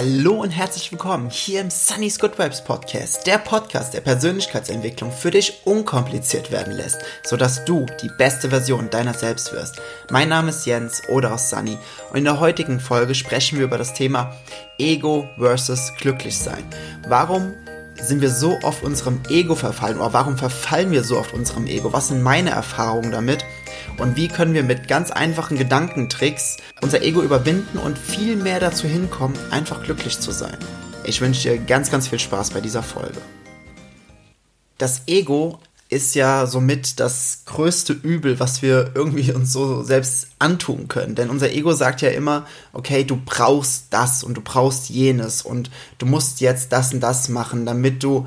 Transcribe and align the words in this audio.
Hallo 0.00 0.34
und 0.42 0.50
herzlich 0.50 0.92
willkommen 0.92 1.28
hier 1.28 1.60
im 1.60 1.70
Sunny's 1.70 2.20
Good 2.20 2.38
Vibes 2.38 2.62
Podcast, 2.62 3.26
der 3.26 3.38
Podcast, 3.38 3.94
der 3.94 4.00
Persönlichkeitsentwicklung 4.00 5.10
für 5.10 5.32
dich 5.32 5.62
unkompliziert 5.64 6.52
werden 6.52 6.72
lässt, 6.72 7.00
sodass 7.24 7.64
du 7.64 7.84
die 8.00 8.10
beste 8.16 8.50
Version 8.50 8.90
deiner 8.90 9.12
selbst 9.12 9.52
wirst. 9.52 9.82
Mein 10.08 10.28
Name 10.28 10.50
ist 10.50 10.66
Jens 10.66 11.02
oder 11.08 11.34
auch 11.34 11.38
Sunny 11.38 11.76
und 12.10 12.16
in 12.16 12.22
der 12.22 12.38
heutigen 12.38 12.78
Folge 12.78 13.16
sprechen 13.16 13.58
wir 13.58 13.64
über 13.64 13.76
das 13.76 13.92
Thema 13.92 14.36
Ego 14.78 15.28
versus 15.36 15.92
Glücklichsein. 15.98 16.62
Warum 17.08 17.54
sind 18.00 18.20
wir 18.20 18.30
so 18.30 18.56
oft 18.62 18.84
unserem 18.84 19.20
Ego 19.28 19.56
verfallen 19.56 19.98
oder 19.98 20.12
warum 20.12 20.38
verfallen 20.38 20.92
wir 20.92 21.02
so 21.02 21.18
oft 21.18 21.34
unserem 21.34 21.66
Ego? 21.66 21.92
Was 21.92 22.06
sind 22.06 22.22
meine 22.22 22.50
Erfahrungen 22.50 23.10
damit? 23.10 23.44
Und 23.98 24.14
wie 24.14 24.28
können 24.28 24.54
wir 24.54 24.62
mit 24.62 24.86
ganz 24.86 25.10
einfachen 25.10 25.58
Gedankentricks 25.58 26.58
unser 26.80 27.02
Ego 27.02 27.20
überwinden 27.20 27.78
und 27.78 27.98
viel 27.98 28.36
mehr 28.36 28.60
dazu 28.60 28.86
hinkommen, 28.86 29.36
einfach 29.50 29.82
glücklich 29.82 30.20
zu 30.20 30.30
sein? 30.30 30.56
Ich 31.02 31.20
wünsche 31.20 31.48
dir 31.48 31.58
ganz, 31.58 31.90
ganz 31.90 32.06
viel 32.06 32.20
Spaß 32.20 32.50
bei 32.50 32.60
dieser 32.60 32.84
Folge. 32.84 33.20
Das 34.78 35.02
Ego 35.08 35.58
ist 35.88 36.14
ja 36.14 36.46
somit 36.46 37.00
das 37.00 37.42
größte 37.46 37.92
Übel, 37.92 38.38
was 38.38 38.62
wir 38.62 38.92
irgendwie 38.94 39.32
uns 39.32 39.52
so 39.52 39.82
selbst 39.82 40.28
antun 40.38 40.86
können. 40.86 41.16
Denn 41.16 41.28
unser 41.28 41.50
Ego 41.50 41.72
sagt 41.72 42.00
ja 42.00 42.10
immer, 42.10 42.46
okay, 42.72 43.02
du 43.02 43.16
brauchst 43.16 43.86
das 43.90 44.22
und 44.22 44.34
du 44.34 44.42
brauchst 44.42 44.90
jenes 44.90 45.42
und 45.42 45.70
du 45.96 46.06
musst 46.06 46.40
jetzt 46.40 46.72
das 46.72 46.92
und 46.94 47.00
das 47.00 47.28
machen, 47.28 47.66
damit 47.66 48.04
du 48.04 48.26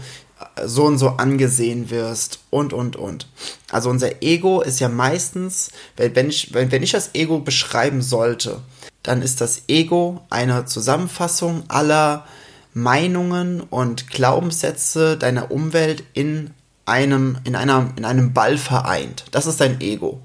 so 0.66 0.86
und 0.86 0.98
so 0.98 1.10
angesehen 1.10 1.90
wirst 1.90 2.40
und, 2.50 2.74
und, 2.74 2.96
und. 2.96 3.28
Also 3.72 3.90
unser 3.90 4.22
Ego 4.22 4.62
ist 4.62 4.80
ja 4.80 4.90
meistens, 4.90 5.72
wenn 5.96 6.30
ich, 6.30 6.54
wenn 6.54 6.84
ich 6.84 6.92
das 6.92 7.12
Ego 7.14 7.40
beschreiben 7.40 8.02
sollte, 8.02 8.62
dann 9.04 9.22
ist 9.22 9.42
das 9.42 9.64
Ego 9.68 10.22
eine 10.30 10.66
Zusammenfassung 10.66 11.64
aller 11.68 12.26
Meinungen 12.74 13.62
und 13.62 14.10
Glaubenssätze 14.10 15.18
deiner 15.18 15.52
Umwelt 15.52 16.04
in 16.14 16.52
einem, 16.86 17.38
in 17.44 17.56
einer, 17.56 17.92
in 17.96 18.06
einem 18.06 18.34
Ball 18.34 18.58
vereint. 18.58 19.26
Das 19.32 19.48
ist 19.48 19.60
dein 19.62 19.82
Ego. 19.82 20.22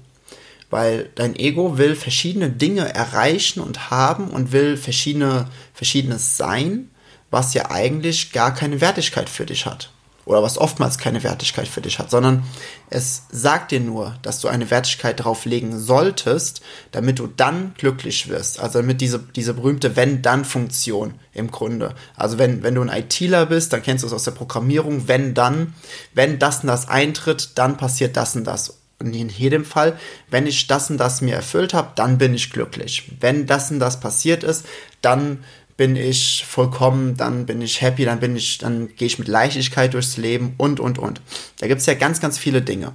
Weil 0.69 1.09
dein 1.15 1.35
Ego 1.35 1.77
will 1.77 1.95
verschiedene 1.95 2.49
Dinge 2.49 2.93
erreichen 2.93 3.61
und 3.61 3.89
haben 3.89 4.27
und 4.29 4.51
will 4.51 4.75
verschiedene, 4.75 5.47
verschiedenes 5.73 6.35
sein, 6.35 6.91
was 7.31 7.53
ja 7.53 7.71
eigentlich 7.71 8.33
gar 8.33 8.53
keine 8.53 8.81
Wertigkeit 8.81 9.29
für 9.29 9.45
dich 9.45 9.65
hat 9.65 9.91
oder 10.27 10.43
was 10.43 10.57
oftmals 10.57 10.97
keine 10.97 11.23
Wertigkeit 11.23 11.69
für 11.69 11.79
dich 11.79 11.99
hat, 11.99 12.11
sondern 12.11 12.43
es 12.89 13.23
sagt 13.31 13.71
dir 13.71 13.79
nur, 13.79 14.17
dass 14.23 14.41
du 14.41 14.49
eine 14.49 14.69
Wertigkeit 14.69 15.23
drauf 15.23 15.45
legen 15.45 15.79
solltest, 15.79 16.61
damit 16.91 17.19
du 17.19 17.27
dann 17.27 17.73
glücklich 17.77 18.27
wirst. 18.27 18.59
Also 18.59 18.79
damit 18.79 18.99
diese, 18.99 19.19
diese 19.19 19.53
berühmte 19.53 19.95
Wenn-Dann-Funktion 19.95 21.13
im 21.33 21.49
Grunde. 21.49 21.95
Also 22.17 22.37
wenn, 22.37 22.61
wenn 22.61 22.75
du 22.75 22.81
ein 22.81 22.89
ITler 22.89 23.45
bist, 23.45 23.71
dann 23.71 23.81
kennst 23.81 24.03
du 24.03 24.07
es 24.07 24.13
aus 24.13 24.25
der 24.25 24.31
Programmierung, 24.31 25.07
wenn 25.07 25.33
dann, 25.33 25.73
wenn 26.13 26.39
das 26.39 26.59
und 26.59 26.67
das 26.67 26.89
eintritt, 26.89 27.51
dann 27.55 27.77
passiert 27.77 28.17
das 28.17 28.35
und 28.35 28.43
das. 28.43 28.77
Und 28.99 29.15
in 29.15 29.29
jedem 29.29 29.63
Fall, 29.63 29.97
wenn 30.29 30.45
ich 30.45 30.67
das 30.67 30.89
und 30.89 30.97
das 30.97 31.21
mir 31.21 31.35
erfüllt 31.35 31.73
habe, 31.73 31.93
dann 31.95 32.17
bin 32.17 32.33
ich 32.33 32.51
glücklich. 32.51 33.11
Wenn 33.21 33.45
das 33.45 33.71
und 33.71 33.79
das 33.79 34.01
passiert 34.01 34.43
ist, 34.43 34.65
dann 35.01 35.45
bin 35.77 35.95
ich 35.95 36.43
vollkommen, 36.47 37.15
dann 37.15 37.45
bin 37.45 37.61
ich 37.61 37.81
happy, 37.81 38.03
dann 38.03 38.19
bin 38.19 38.35
ich, 38.35 38.57
dann 38.57 38.89
gehe 38.95 39.05
ich 39.05 39.19
mit 39.19 39.27
Leichtigkeit 39.27 39.93
durchs 39.93 40.17
Leben 40.17 40.55
und, 40.57 40.79
und, 40.79 40.97
und. 40.97 41.21
Da 41.59 41.67
gibt 41.67 41.81
es 41.81 41.85
ja 41.85 41.93
ganz, 41.93 42.19
ganz 42.19 42.39
viele 42.39 42.63
Dinge. 42.63 42.93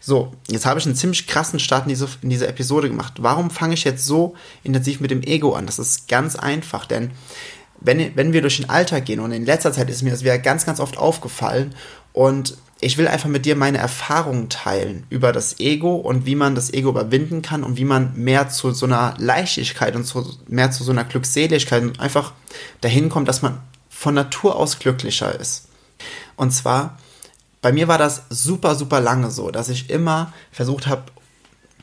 So, 0.00 0.32
jetzt 0.48 0.66
habe 0.66 0.78
ich 0.78 0.86
einen 0.86 0.94
ziemlich 0.94 1.26
krassen 1.26 1.58
Start 1.58 1.84
in 1.84 1.88
diese, 1.88 2.08
in 2.22 2.30
diese 2.30 2.46
Episode 2.46 2.88
gemacht. 2.88 3.14
Warum 3.18 3.50
fange 3.50 3.74
ich 3.74 3.84
jetzt 3.84 4.04
so 4.04 4.36
intensiv 4.62 5.00
mit 5.00 5.10
dem 5.10 5.22
Ego 5.22 5.54
an? 5.54 5.66
Das 5.66 5.78
ist 5.78 6.06
ganz 6.06 6.36
einfach, 6.36 6.86
denn 6.86 7.10
wenn, 7.80 8.14
wenn 8.16 8.32
wir 8.32 8.42
durch 8.42 8.56
den 8.56 8.68
Alltag 8.68 9.06
gehen 9.06 9.20
und 9.20 9.32
in 9.32 9.46
letzter 9.46 9.72
Zeit 9.72 9.88
ist 9.88 10.02
mir 10.02 10.10
das 10.10 10.22
wieder 10.22 10.38
ganz, 10.38 10.66
ganz 10.66 10.80
oft 10.80 10.98
aufgefallen 10.98 11.74
und 12.12 12.56
ich 12.80 12.96
will 12.96 13.08
einfach 13.08 13.28
mit 13.28 13.44
dir 13.44 13.56
meine 13.56 13.78
Erfahrungen 13.78 14.48
teilen 14.48 15.06
über 15.10 15.32
das 15.32 15.58
Ego 15.58 15.96
und 15.96 16.26
wie 16.26 16.36
man 16.36 16.54
das 16.54 16.72
Ego 16.72 16.90
überwinden 16.90 17.42
kann 17.42 17.64
und 17.64 17.76
wie 17.76 17.84
man 17.84 18.14
mehr 18.14 18.48
zu 18.50 18.70
so 18.70 18.86
einer 18.86 19.14
Leichtigkeit 19.18 19.96
und 19.96 20.04
zu, 20.04 20.36
mehr 20.46 20.70
zu 20.70 20.84
so 20.84 20.92
einer 20.92 21.04
Glückseligkeit 21.04 21.82
und 21.82 21.98
einfach 21.98 22.32
dahin 22.80 23.08
kommt, 23.08 23.28
dass 23.28 23.42
man 23.42 23.60
von 23.88 24.14
Natur 24.14 24.54
aus 24.54 24.78
glücklicher 24.78 25.38
ist. 25.38 25.68
Und 26.36 26.52
zwar, 26.52 26.98
bei 27.62 27.72
mir 27.72 27.88
war 27.88 27.98
das 27.98 28.22
super, 28.30 28.76
super 28.76 29.00
lange 29.00 29.32
so, 29.32 29.50
dass 29.50 29.68
ich 29.68 29.90
immer 29.90 30.32
versucht 30.52 30.86
habe, 30.86 31.02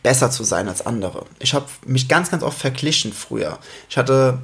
besser 0.02 0.32
zu 0.32 0.44
sein 0.46 0.70
als 0.70 0.86
andere. 0.86 1.26
Ich 1.40 1.54
habe 1.54 1.66
mich 1.86 2.08
ganz, 2.08 2.32
ganz 2.32 2.44
oft 2.44 2.58
verglichen 2.58 3.12
früher. 3.12 3.60
Ich 3.90 3.98
hatte 3.98 4.40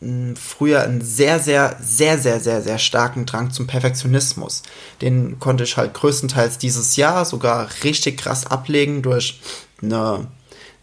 früher 0.00 0.82
einen 0.82 1.00
sehr, 1.00 1.40
sehr, 1.40 1.76
sehr, 1.80 2.18
sehr, 2.18 2.38
sehr, 2.38 2.60
sehr 2.60 2.78
starken 2.78 3.24
Drang 3.24 3.50
zum 3.50 3.66
Perfektionismus. 3.66 4.62
Den 5.00 5.38
konnte 5.38 5.64
ich 5.64 5.76
halt 5.78 5.94
größtenteils 5.94 6.58
dieses 6.58 6.96
Jahr 6.96 7.24
sogar 7.24 7.68
richtig 7.82 8.18
krass 8.18 8.46
ablegen 8.46 9.00
durch 9.00 9.40
eine, 9.82 10.26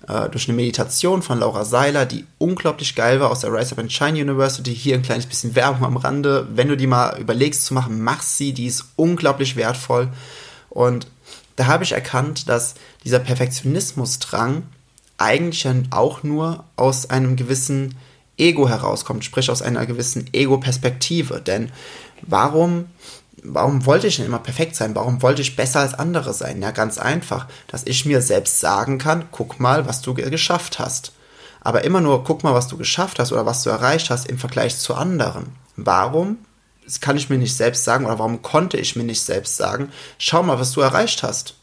äh, 0.07 0.29
durch 0.29 0.47
eine 0.47 0.55
Meditation 0.55 1.21
von 1.21 1.39
Laura 1.39 1.63
Seiler, 1.63 2.07
die 2.07 2.25
unglaublich 2.39 2.95
geil 2.95 3.19
war 3.19 3.29
aus 3.29 3.41
der 3.41 3.53
Rise 3.53 3.73
Up 3.73 3.79
and 3.79 3.91
Shine 3.91 4.19
University. 4.19 4.75
Hier 4.75 4.95
ein 4.95 5.03
kleines 5.03 5.27
bisschen 5.27 5.53
Werbung 5.53 5.85
am 5.85 5.97
Rande. 5.97 6.47
Wenn 6.51 6.69
du 6.69 6.75
die 6.75 6.87
mal 6.87 7.19
überlegst 7.19 7.65
zu 7.65 7.75
machen, 7.75 8.01
mach 8.01 8.23
sie, 8.23 8.51
die 8.51 8.65
ist 8.65 8.85
unglaublich 8.95 9.55
wertvoll. 9.55 10.09
Und 10.71 11.05
da 11.55 11.67
habe 11.67 11.83
ich 11.83 11.91
erkannt, 11.91 12.49
dass 12.49 12.73
dieser 13.03 13.19
Perfektionismusdrang 13.19 14.63
eigentlich 15.19 15.67
auch 15.91 16.23
nur 16.23 16.63
aus 16.75 17.11
einem 17.11 17.35
gewissen 17.35 17.93
Ego 18.43 18.67
herauskommt, 18.67 19.23
sprich 19.23 19.49
aus 19.49 19.61
einer 19.61 19.85
gewissen 19.85 20.29
Ego-Perspektive. 20.33 21.41
Denn 21.41 21.71
warum, 22.21 22.85
warum 23.41 23.85
wollte 23.85 24.07
ich 24.07 24.17
denn 24.17 24.25
immer 24.25 24.39
perfekt 24.39 24.75
sein? 24.75 24.95
Warum 24.95 25.21
wollte 25.21 25.41
ich 25.41 25.55
besser 25.55 25.79
als 25.79 25.93
andere 25.93 26.33
sein? 26.33 26.61
Ja, 26.61 26.71
ganz 26.71 26.97
einfach, 26.97 27.47
dass 27.67 27.85
ich 27.85 28.05
mir 28.05 28.21
selbst 28.21 28.59
sagen 28.59 28.97
kann, 28.97 29.25
guck 29.31 29.59
mal, 29.59 29.87
was 29.87 30.01
du 30.01 30.13
geschafft 30.13 30.77
hast. 30.77 31.13
Aber 31.61 31.85
immer 31.85 32.01
nur, 32.01 32.25
guck 32.25 32.43
mal, 32.43 32.53
was 32.53 32.67
du 32.67 32.77
geschafft 32.77 33.19
hast 33.19 33.31
oder 33.31 33.45
was 33.45 33.63
du 33.63 33.69
erreicht 33.69 34.09
hast 34.09 34.27
im 34.27 34.37
Vergleich 34.37 34.77
zu 34.77 34.93
anderen. 34.93 35.55
Warum? 35.77 36.39
Das 36.83 36.99
kann 36.99 37.15
ich 37.15 37.29
mir 37.29 37.37
nicht 37.37 37.55
selbst 37.55 37.85
sagen 37.85 38.05
oder 38.05 38.19
warum 38.19 38.41
konnte 38.41 38.77
ich 38.77 38.97
mir 38.97 39.05
nicht 39.05 39.21
selbst 39.21 39.55
sagen, 39.55 39.89
schau 40.17 40.43
mal, 40.43 40.59
was 40.59 40.73
du 40.73 40.81
erreicht 40.81 41.23
hast 41.23 41.55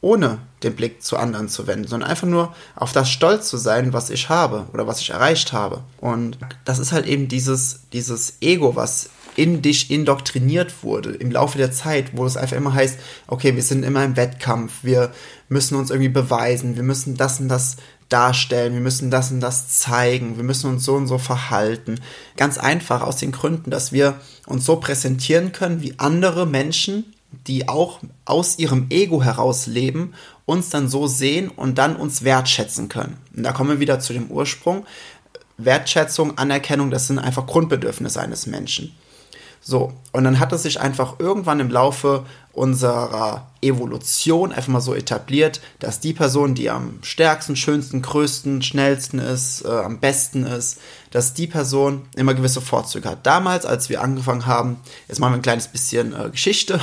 ohne 0.00 0.38
den 0.62 0.76
Blick 0.76 1.02
zu 1.02 1.16
anderen 1.16 1.48
zu 1.48 1.66
wenden, 1.66 1.88
sondern 1.88 2.10
einfach 2.10 2.26
nur 2.26 2.54
auf 2.74 2.92
das 2.92 3.10
Stolz 3.10 3.48
zu 3.48 3.56
sein, 3.56 3.92
was 3.92 4.10
ich 4.10 4.28
habe 4.28 4.66
oder 4.72 4.86
was 4.86 5.00
ich 5.00 5.10
erreicht 5.10 5.52
habe. 5.52 5.82
Und 6.00 6.38
das 6.64 6.78
ist 6.78 6.92
halt 6.92 7.06
eben 7.06 7.28
dieses, 7.28 7.80
dieses 7.92 8.38
Ego, 8.40 8.76
was 8.76 9.10
in 9.36 9.60
dich 9.60 9.90
indoktriniert 9.90 10.82
wurde 10.82 11.10
im 11.10 11.30
Laufe 11.30 11.58
der 11.58 11.70
Zeit, 11.70 12.16
wo 12.16 12.24
es 12.24 12.36
einfach 12.36 12.56
immer 12.56 12.72
heißt, 12.72 12.98
okay, 13.26 13.54
wir 13.54 13.62
sind 13.62 13.84
immer 13.84 14.02
im 14.02 14.16
Wettkampf, 14.16 14.72
wir 14.82 15.12
müssen 15.48 15.76
uns 15.76 15.90
irgendwie 15.90 16.08
beweisen, 16.08 16.76
wir 16.76 16.82
müssen 16.82 17.16
das 17.16 17.38
und 17.38 17.48
das 17.48 17.76
darstellen, 18.08 18.72
wir 18.72 18.80
müssen 18.80 19.10
das 19.10 19.30
und 19.30 19.40
das 19.40 19.78
zeigen, 19.78 20.36
wir 20.36 20.44
müssen 20.44 20.70
uns 20.70 20.84
so 20.84 20.94
und 20.94 21.06
so 21.06 21.18
verhalten. 21.18 22.00
Ganz 22.36 22.56
einfach 22.56 23.02
aus 23.02 23.16
den 23.16 23.32
Gründen, 23.32 23.70
dass 23.70 23.92
wir 23.92 24.20
uns 24.46 24.64
so 24.64 24.76
präsentieren 24.76 25.52
können 25.52 25.82
wie 25.82 25.94
andere 25.98 26.46
Menschen, 26.46 27.12
die 27.46 27.68
auch 27.68 28.00
aus 28.24 28.58
ihrem 28.58 28.86
Ego 28.90 29.22
heraus 29.22 29.66
leben, 29.66 30.14
uns 30.44 30.70
dann 30.70 30.88
so 30.88 31.06
sehen 31.06 31.48
und 31.48 31.78
dann 31.78 31.96
uns 31.96 32.22
wertschätzen 32.22 32.88
können. 32.88 33.18
Und 33.36 33.42
da 33.42 33.52
kommen 33.52 33.70
wir 33.70 33.80
wieder 33.80 34.00
zu 34.00 34.12
dem 34.12 34.30
Ursprung. 34.30 34.86
Wertschätzung, 35.58 36.38
Anerkennung, 36.38 36.90
das 36.90 37.06
sind 37.06 37.18
einfach 37.18 37.46
Grundbedürfnisse 37.46 38.20
eines 38.20 38.46
Menschen. 38.46 38.94
So, 39.68 39.92
und 40.12 40.22
dann 40.22 40.38
hat 40.38 40.52
es 40.52 40.62
sich 40.62 40.80
einfach 40.80 41.18
irgendwann 41.18 41.58
im 41.58 41.70
Laufe 41.70 42.24
unserer 42.52 43.48
Evolution 43.60 44.52
einfach 44.52 44.68
mal 44.68 44.80
so 44.80 44.94
etabliert, 44.94 45.60
dass 45.80 45.98
die 45.98 46.12
Person, 46.12 46.54
die 46.54 46.70
am 46.70 47.00
stärksten, 47.02 47.56
schönsten, 47.56 48.00
größten, 48.00 48.62
schnellsten 48.62 49.18
ist, 49.18 49.64
äh, 49.64 49.68
am 49.68 49.98
besten 49.98 50.46
ist, 50.46 50.78
dass 51.10 51.34
die 51.34 51.48
Person 51.48 52.02
immer 52.14 52.34
gewisse 52.34 52.60
Vorzüge 52.60 53.08
hat. 53.08 53.26
Damals, 53.26 53.66
als 53.66 53.88
wir 53.88 54.02
angefangen 54.02 54.46
haben, 54.46 54.76
jetzt 55.08 55.18
machen 55.18 55.32
wir 55.32 55.38
ein 55.38 55.42
kleines 55.42 55.66
bisschen 55.66 56.14
äh, 56.14 56.30
Geschichte, 56.30 56.78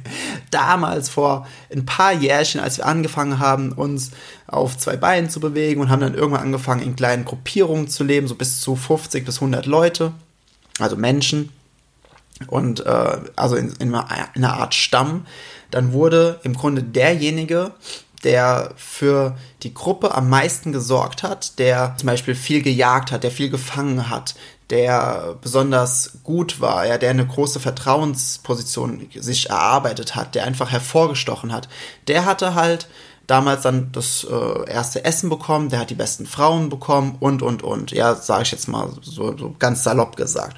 damals 0.50 1.10
vor 1.10 1.46
ein 1.70 1.84
paar 1.84 2.14
Jährchen, 2.14 2.62
als 2.62 2.78
wir 2.78 2.86
angefangen 2.86 3.40
haben, 3.40 3.72
uns 3.72 4.10
auf 4.46 4.78
zwei 4.78 4.96
Beinen 4.96 5.28
zu 5.28 5.38
bewegen 5.38 5.82
und 5.82 5.90
haben 5.90 6.00
dann 6.00 6.14
irgendwann 6.14 6.44
angefangen, 6.44 6.80
in 6.80 6.96
kleinen 6.96 7.26
Gruppierungen 7.26 7.88
zu 7.88 8.04
leben, 8.04 8.26
so 8.26 8.36
bis 8.36 8.62
zu 8.62 8.74
50 8.74 9.26
bis 9.26 9.34
100 9.34 9.66
Leute, 9.66 10.12
also 10.78 10.96
Menschen 10.96 11.50
und 12.46 12.84
äh, 12.86 13.18
also 13.36 13.56
in, 13.56 13.72
in, 13.78 13.94
einer 13.94 14.54
Art 14.54 14.74
Stamm, 14.74 15.26
dann 15.70 15.92
wurde 15.92 16.40
im 16.42 16.54
Grunde 16.54 16.82
derjenige, 16.82 17.72
der 18.24 18.72
für 18.76 19.36
die 19.62 19.74
Gruppe 19.74 20.14
am 20.14 20.28
meisten 20.30 20.72
gesorgt 20.72 21.22
hat, 21.22 21.58
der 21.58 21.94
zum 21.96 22.06
Beispiel 22.06 22.34
viel 22.34 22.62
gejagt 22.62 23.10
hat, 23.10 23.24
der 23.24 23.30
viel 23.30 23.50
gefangen 23.50 24.10
hat, 24.10 24.34
der 24.70 25.36
besonders 25.42 26.18
gut 26.22 26.60
war, 26.60 26.86
ja, 26.86 26.98
der 26.98 27.10
eine 27.10 27.26
große 27.26 27.60
Vertrauensposition 27.60 29.08
sich 29.14 29.50
erarbeitet 29.50 30.14
hat, 30.14 30.34
der 30.34 30.44
einfach 30.44 30.70
hervorgestochen 30.70 31.52
hat, 31.52 31.68
der 32.08 32.24
hatte 32.24 32.54
halt 32.54 32.88
damals 33.26 33.62
dann 33.62 33.92
das 33.92 34.26
äh, 34.30 34.70
erste 34.70 35.04
Essen 35.04 35.30
bekommen, 35.30 35.68
der 35.68 35.80
hat 35.80 35.90
die 35.90 35.94
besten 35.94 36.26
Frauen 36.26 36.68
bekommen 36.68 37.16
und, 37.20 37.42
und, 37.42 37.62
und. 37.62 37.92
Ja, 37.92 38.14
sage 38.14 38.42
ich 38.42 38.52
jetzt 38.52 38.68
mal 38.68 38.90
so, 39.02 39.36
so 39.36 39.54
ganz 39.58 39.84
salopp 39.84 40.16
gesagt. 40.16 40.56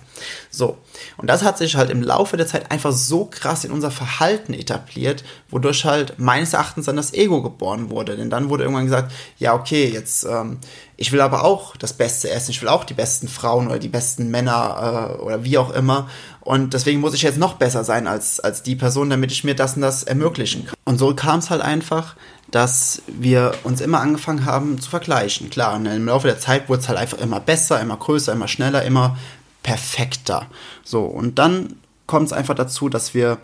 So, 0.51 0.79
und 1.17 1.29
das 1.29 1.43
hat 1.43 1.59
sich 1.59 1.77
halt 1.77 1.91
im 1.91 2.03
Laufe 2.03 2.37
der 2.37 2.47
Zeit 2.47 2.71
einfach 2.71 2.93
so 2.93 3.27
krass 3.27 3.65
in 3.65 3.73
unser 3.73 3.91
Verhalten 3.91 4.55
etabliert, 4.55 5.25
wodurch 5.51 5.85
halt 5.85 6.19
meines 6.19 6.53
Erachtens 6.53 6.87
dann 6.87 6.97
das 6.97 7.13
Ego 7.13 7.43
geboren 7.43 7.91
wurde. 7.91 8.17
Denn 8.17 8.31
dann 8.31 8.49
wurde 8.49 8.63
irgendwann 8.63 8.85
gesagt, 8.85 9.13
ja, 9.39 9.55
okay, 9.55 9.91
jetzt, 9.93 10.25
ähm, 10.25 10.59
ich 10.97 11.11
will 11.13 11.21
aber 11.21 11.45
auch 11.45 11.77
das 11.77 11.93
Beste 11.93 12.31
essen, 12.31 12.53
ich 12.53 12.63
will 12.63 12.69
auch 12.69 12.85
die 12.85 12.95
besten 12.95 13.29
Frauen 13.29 13.67
oder 13.67 13.79
die 13.79 13.89
besten 13.89 14.31
Männer 14.31 15.17
äh, 15.19 15.23
oder 15.23 15.45
wie 15.45 15.59
auch 15.59 15.71
immer. 15.71 16.09
Und 16.41 16.75
deswegen 16.75 17.01
muss 17.01 17.15
ich 17.15 17.23
jetzt 17.23 17.39
noch 17.39 17.55
besser 17.55 17.85
sein 17.85 18.07
als, 18.07 18.39
als 18.39 18.63
die 18.63 18.77
Person, 18.77 19.11
damit 19.11 19.33
ich 19.33 19.45
mir 19.45 19.57
das 19.57 19.75
und 19.75 19.83
das 19.83 20.05
ermöglichen 20.05 20.67
kann. 20.67 20.75
Und 20.85 20.99
so 20.99 21.15
kam 21.15 21.41
es 21.41 21.51
halt 21.51 21.63
einfach, 21.63 22.17
dass 22.55 23.03
wir 23.09 23.53
uns 23.65 23.81
immer 23.81 24.01
angefangen 24.01 24.45
haben 24.45 24.81
zu 24.81 24.89
vergleichen. 24.89 25.51
Klar, 25.51 25.75
und 25.75 25.87
im 25.87 26.07
Laufe 26.07 26.29
der 26.29 26.39
Zeit 26.39 26.69
wurde 26.69 26.83
es 26.83 26.89
halt 26.89 27.01
einfach 27.01 27.19
immer 27.19 27.41
besser, 27.41 27.81
immer 27.81 27.97
größer, 27.97 28.33
immer 28.33 28.47
schneller, 28.47 28.85
immer 28.85 29.19
perfekter. 29.65 30.47
So, 30.85 31.03
und 31.03 31.41
dann 31.41 31.75
kommt 32.07 32.27
es 32.27 32.33
einfach 32.33 32.55
dazu, 32.55 32.89
dass 32.89 33.13
wir 33.13 33.39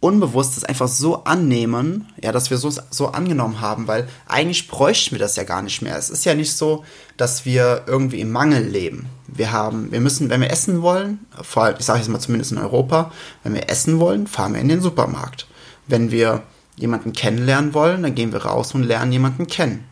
unbewusst 0.00 0.56
das 0.56 0.64
einfach 0.64 0.88
so 0.88 1.24
annehmen, 1.24 2.08
ja, 2.22 2.32
dass 2.32 2.48
wir 2.48 2.56
so, 2.56 2.72
so 2.90 3.08
angenommen 3.08 3.60
haben, 3.60 3.86
weil 3.86 4.08
eigentlich 4.26 4.66
bräuchten 4.66 5.12
wir 5.12 5.18
das 5.18 5.36
ja 5.36 5.44
gar 5.44 5.60
nicht 5.60 5.82
mehr. 5.82 5.98
Es 5.98 6.08
ist 6.08 6.24
ja 6.24 6.34
nicht 6.34 6.56
so, 6.56 6.84
dass 7.18 7.44
wir 7.44 7.82
irgendwie 7.86 8.20
im 8.20 8.32
Mangel 8.32 8.64
leben. 8.64 9.10
Wir 9.28 9.52
haben, 9.52 9.92
wir 9.92 10.00
müssen, 10.00 10.30
wenn 10.30 10.40
wir 10.40 10.50
essen 10.50 10.80
wollen, 10.80 11.26
vor 11.42 11.64
allem, 11.64 11.76
ich 11.78 11.84
sage 11.84 11.98
jetzt 11.98 12.08
mal 12.08 12.18
zumindest 12.18 12.52
in 12.52 12.58
Europa, 12.58 13.12
wenn 13.42 13.52
wir 13.52 13.68
essen 13.68 14.00
wollen, 14.00 14.26
fahren 14.26 14.54
wir 14.54 14.60
in 14.62 14.68
den 14.68 14.80
Supermarkt. 14.80 15.46
Wenn 15.86 16.10
wir 16.10 16.42
jemanden 16.76 17.12
kennenlernen 17.12 17.74
wollen, 17.74 18.02
dann 18.02 18.14
gehen 18.14 18.32
wir 18.32 18.44
raus 18.44 18.74
und 18.74 18.82
lernen 18.82 19.12
jemanden 19.12 19.46
kennen. 19.46 19.84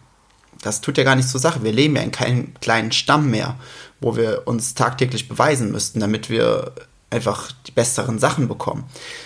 Das 0.62 0.80
tut 0.80 0.98
ja 0.98 1.04
gar 1.04 1.16
nichts 1.16 1.30
zur 1.30 1.40
Sache. 1.40 1.62
Wir 1.62 1.72
leben 1.72 1.96
ja 1.96 2.02
in 2.02 2.12
keinem 2.12 2.54
kleinen 2.60 2.92
Stamm 2.92 3.30
mehr, 3.30 3.56
wo 4.00 4.16
wir 4.16 4.42
uns 4.46 4.74
tagtäglich 4.74 5.28
beweisen 5.28 5.70
müssten, 5.72 6.00
damit 6.00 6.28
wir 6.28 6.72
einfach 7.10 7.52
die 7.66 7.72
besseren 7.72 8.18
Sachen 8.18 8.48
bekommen. 8.48 8.84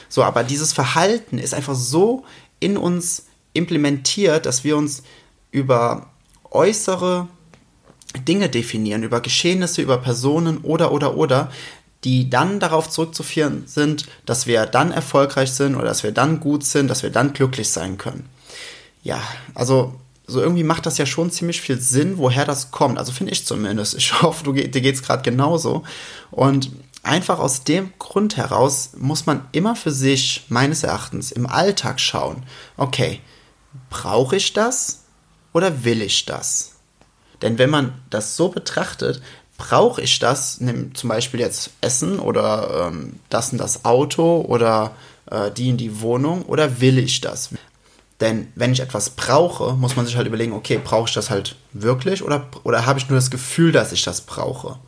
So, 0.08 0.22
aber 0.22 0.44
dieses 0.44 0.72
Verhalten 0.72 1.38
ist 1.38 1.54
einfach 1.54 1.74
so 1.74 2.24
in 2.60 2.76
uns 2.76 3.26
implementiert, 3.52 4.46
dass 4.46 4.64
wir 4.64 4.76
uns 4.76 5.02
über 5.50 6.06
äußere 6.50 7.28
Dinge 8.28 8.48
definieren, 8.48 9.02
über 9.02 9.20
Geschehnisse, 9.20 9.82
über 9.82 9.98
Personen 9.98 10.58
oder 10.58 10.92
oder 10.92 11.16
oder, 11.16 11.50
die 12.04 12.28
dann 12.28 12.60
darauf 12.60 12.90
zurückzuführen 12.90 13.64
sind, 13.66 14.06
dass 14.26 14.46
wir 14.46 14.66
dann 14.66 14.92
erfolgreich 14.92 15.52
sind 15.52 15.74
oder 15.74 15.86
dass 15.86 16.02
wir 16.02 16.12
dann 16.12 16.40
gut 16.40 16.64
sind, 16.64 16.88
dass 16.88 17.02
wir 17.02 17.10
dann 17.10 17.32
glücklich 17.32 17.70
sein 17.70 17.98
können. 17.98 18.28
Ja, 19.02 19.20
also 19.54 19.98
so 20.26 20.40
irgendwie 20.40 20.64
macht 20.64 20.86
das 20.86 20.98
ja 20.98 21.06
schon 21.06 21.30
ziemlich 21.30 21.60
viel 21.60 21.80
Sinn, 21.80 22.18
woher 22.18 22.44
das 22.44 22.70
kommt. 22.70 22.98
Also 22.98 23.12
finde 23.12 23.32
ich 23.32 23.46
zumindest. 23.46 23.94
Ich 23.94 24.22
hoffe, 24.22 24.44
du, 24.44 24.52
dir 24.52 24.68
geht 24.68 24.94
es 24.94 25.02
gerade 25.02 25.22
genauso. 25.22 25.82
Und 26.30 26.70
einfach 27.02 27.38
aus 27.38 27.64
dem 27.64 27.92
Grund 27.98 28.36
heraus 28.36 28.92
muss 28.96 29.26
man 29.26 29.46
immer 29.52 29.76
für 29.76 29.90
sich, 29.90 30.46
meines 30.48 30.82
Erachtens, 30.82 31.32
im 31.32 31.46
Alltag 31.46 32.00
schauen, 32.00 32.44
okay, 32.76 33.20
brauche 33.90 34.36
ich 34.36 34.52
das 34.52 35.04
oder 35.52 35.84
will 35.84 36.02
ich 36.02 36.24
das? 36.24 36.72
Denn 37.42 37.58
wenn 37.58 37.70
man 37.70 37.92
das 38.08 38.36
so 38.36 38.48
betrachtet, 38.48 39.20
brauche 39.56 40.00
ich 40.02 40.18
das, 40.18 40.60
nimm 40.60 40.94
zum 40.94 41.08
Beispiel 41.08 41.40
jetzt 41.40 41.70
Essen 41.80 42.18
oder 42.18 42.88
ähm, 42.88 43.14
das 43.30 43.52
und 43.52 43.58
das 43.58 43.84
Auto 43.84 44.44
oder 44.48 44.92
äh, 45.30 45.50
die 45.50 45.68
in 45.68 45.76
die 45.76 46.00
Wohnung 46.00 46.42
oder 46.42 46.80
will 46.80 46.98
ich 46.98 47.20
das? 47.20 47.50
Denn 48.20 48.48
wenn 48.54 48.72
ich 48.72 48.80
etwas 48.80 49.10
brauche, 49.10 49.74
muss 49.74 49.96
man 49.96 50.06
sich 50.06 50.16
halt 50.16 50.26
überlegen, 50.26 50.52
okay, 50.52 50.80
brauche 50.82 51.08
ich 51.08 51.14
das 51.14 51.30
halt 51.30 51.56
wirklich 51.72 52.22
oder, 52.22 52.46
oder 52.62 52.86
habe 52.86 52.98
ich 52.98 53.08
nur 53.08 53.18
das 53.18 53.30
Gefühl, 53.30 53.72
dass 53.72 53.92
ich 53.92 54.04
das 54.04 54.22
brauche? 54.22 54.78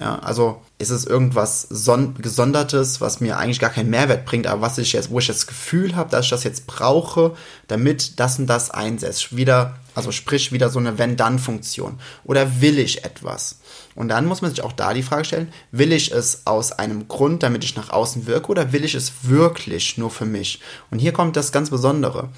Ja, 0.00 0.18
also 0.20 0.62
ist 0.78 0.88
es 0.88 1.04
irgendwas 1.04 1.68
Gesondertes, 1.68 3.02
was 3.02 3.20
mir 3.20 3.36
eigentlich 3.36 3.60
gar 3.60 3.70
keinen 3.70 3.90
Mehrwert 3.90 4.24
bringt, 4.24 4.46
aber 4.46 4.62
was 4.62 4.78
ich 4.78 4.94
jetzt, 4.94 5.10
wo 5.10 5.18
ich 5.18 5.26
das 5.26 5.46
Gefühl 5.46 5.94
habe, 5.96 6.08
dass 6.10 6.24
ich 6.24 6.30
das 6.30 6.44
jetzt 6.44 6.66
brauche, 6.66 7.36
damit 7.68 8.18
das 8.18 8.38
und 8.38 8.46
das 8.46 8.70
einsetzt. 8.70 9.36
Wieder, 9.36 9.76
also 9.94 10.10
sprich 10.10 10.50
wieder 10.50 10.70
so 10.70 10.78
eine 10.78 10.96
Wenn-Dann-Funktion. 10.96 12.00
Oder 12.24 12.62
will 12.62 12.78
ich 12.78 13.04
etwas? 13.04 13.58
Und 13.94 14.08
dann 14.08 14.24
muss 14.24 14.40
man 14.40 14.50
sich 14.50 14.62
auch 14.62 14.72
da 14.72 14.94
die 14.94 15.02
Frage 15.02 15.26
stellen, 15.26 15.52
will 15.72 15.92
ich 15.92 16.10
es 16.10 16.46
aus 16.46 16.72
einem 16.72 17.06
Grund, 17.06 17.42
damit 17.42 17.62
ich 17.62 17.76
nach 17.76 17.90
außen 17.90 18.26
wirke, 18.26 18.48
oder 18.48 18.72
will 18.72 18.86
ich 18.86 18.94
es 18.94 19.12
wirklich 19.22 19.98
nur 19.98 20.10
für 20.10 20.24
mich? 20.24 20.60
Und 20.90 21.00
hier 21.00 21.12
kommt 21.12 21.36
das 21.36 21.52
ganz 21.52 21.68
Besondere. 21.68 22.30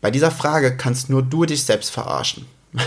Bei 0.00 0.10
dieser 0.10 0.30
Frage 0.30 0.78
kannst 0.78 1.10
nur 1.10 1.22
du 1.22 1.44
dich 1.44 1.64
selbst 1.64 1.90
verarschen. 1.90 2.46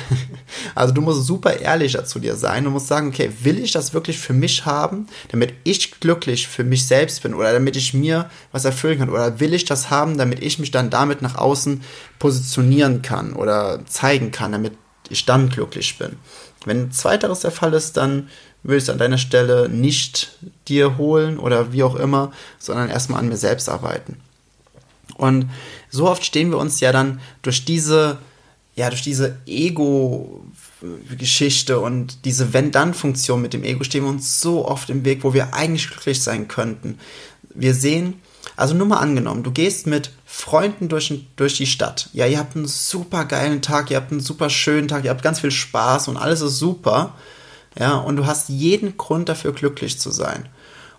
also 0.75 0.93
du 0.93 1.01
musst 1.01 1.25
super 1.25 1.59
ehrlicher 1.59 2.05
zu 2.05 2.19
dir 2.19 2.35
sein. 2.35 2.63
Du 2.63 2.69
musst 2.69 2.87
sagen, 2.87 3.09
okay, 3.09 3.31
will 3.43 3.59
ich 3.59 3.71
das 3.71 3.93
wirklich 3.93 4.17
für 4.17 4.33
mich 4.33 4.65
haben, 4.65 5.07
damit 5.29 5.53
ich 5.63 5.99
glücklich 5.99 6.47
für 6.47 6.63
mich 6.63 6.87
selbst 6.87 7.23
bin 7.23 7.33
oder 7.33 7.53
damit 7.53 7.75
ich 7.75 7.93
mir 7.93 8.29
was 8.51 8.65
erfüllen 8.65 8.99
kann? 8.99 9.09
Oder 9.09 9.39
will 9.39 9.53
ich 9.53 9.65
das 9.65 9.89
haben, 9.89 10.17
damit 10.17 10.41
ich 10.41 10.59
mich 10.59 10.71
dann 10.71 10.89
damit 10.89 11.21
nach 11.21 11.35
außen 11.35 11.83
positionieren 12.19 13.01
kann 13.01 13.33
oder 13.33 13.85
zeigen 13.85 14.31
kann, 14.31 14.51
damit 14.51 14.73
ich 15.09 15.25
dann 15.25 15.49
glücklich 15.49 15.97
bin? 15.97 16.17
Wenn 16.65 16.91
zweiteres 16.91 17.41
der 17.41 17.51
Fall 17.51 17.73
ist, 17.73 17.95
dann 17.97 18.29
würde 18.63 18.77
ich 18.77 18.83
es 18.83 18.89
an 18.89 18.97
deiner 18.97 19.19
Stelle 19.19 19.69
nicht 19.69 20.37
dir 20.67 20.97
holen 20.97 21.37
oder 21.37 21.71
wie 21.71 21.83
auch 21.83 21.95
immer, 21.95 22.31
sondern 22.57 22.89
erstmal 22.89 23.19
an 23.19 23.29
mir 23.29 23.37
selbst 23.37 23.69
arbeiten. 23.69 24.17
Und 25.17 25.49
so 25.89 26.09
oft 26.09 26.25
stehen 26.25 26.49
wir 26.49 26.57
uns 26.57 26.79
ja 26.79 26.91
dann 26.91 27.21
durch 27.43 27.63
diese, 27.63 28.17
ja, 28.75 28.89
durch 28.89 29.01
diese 29.01 29.37
Ego-Geschichte 29.45 31.79
und 31.79 32.25
diese 32.25 32.53
Wenn-Dann-Funktion 32.53 33.41
mit 33.41 33.53
dem 33.53 33.63
Ego 33.63 33.85
stehen 33.85 34.03
wir 34.03 34.09
uns 34.09 34.41
so 34.41 34.67
oft 34.67 34.89
im 34.89 35.05
Weg, 35.05 35.23
wo 35.23 35.33
wir 35.33 35.53
eigentlich 35.53 35.87
glücklich 35.87 36.21
sein 36.21 36.49
könnten. 36.49 36.99
Wir 37.53 37.73
sehen, 37.73 38.15
also 38.57 38.75
nur 38.75 38.87
mal 38.87 38.97
angenommen, 38.97 39.43
du 39.43 39.51
gehst 39.51 39.87
mit 39.87 40.11
Freunden 40.25 40.89
durch, 40.89 41.13
durch 41.37 41.55
die 41.55 41.67
Stadt. 41.67 42.09
Ja, 42.11 42.25
ihr 42.25 42.37
habt 42.37 42.57
einen 42.57 42.67
super 42.67 43.23
geilen 43.23 43.61
Tag, 43.61 43.91
ihr 43.91 43.97
habt 43.97 44.11
einen 44.11 44.19
super 44.19 44.49
schönen 44.49 44.89
Tag, 44.89 45.05
ihr 45.05 45.11
habt 45.11 45.23
ganz 45.23 45.39
viel 45.39 45.51
Spaß 45.51 46.09
und 46.09 46.17
alles 46.17 46.41
ist 46.41 46.57
super. 46.57 47.15
Ja, 47.79 47.95
und 47.97 48.17
du 48.17 48.25
hast 48.25 48.49
jeden 48.49 48.97
Grund 48.97 49.29
dafür 49.29 49.53
glücklich 49.53 49.99
zu 49.99 50.11
sein. 50.11 50.49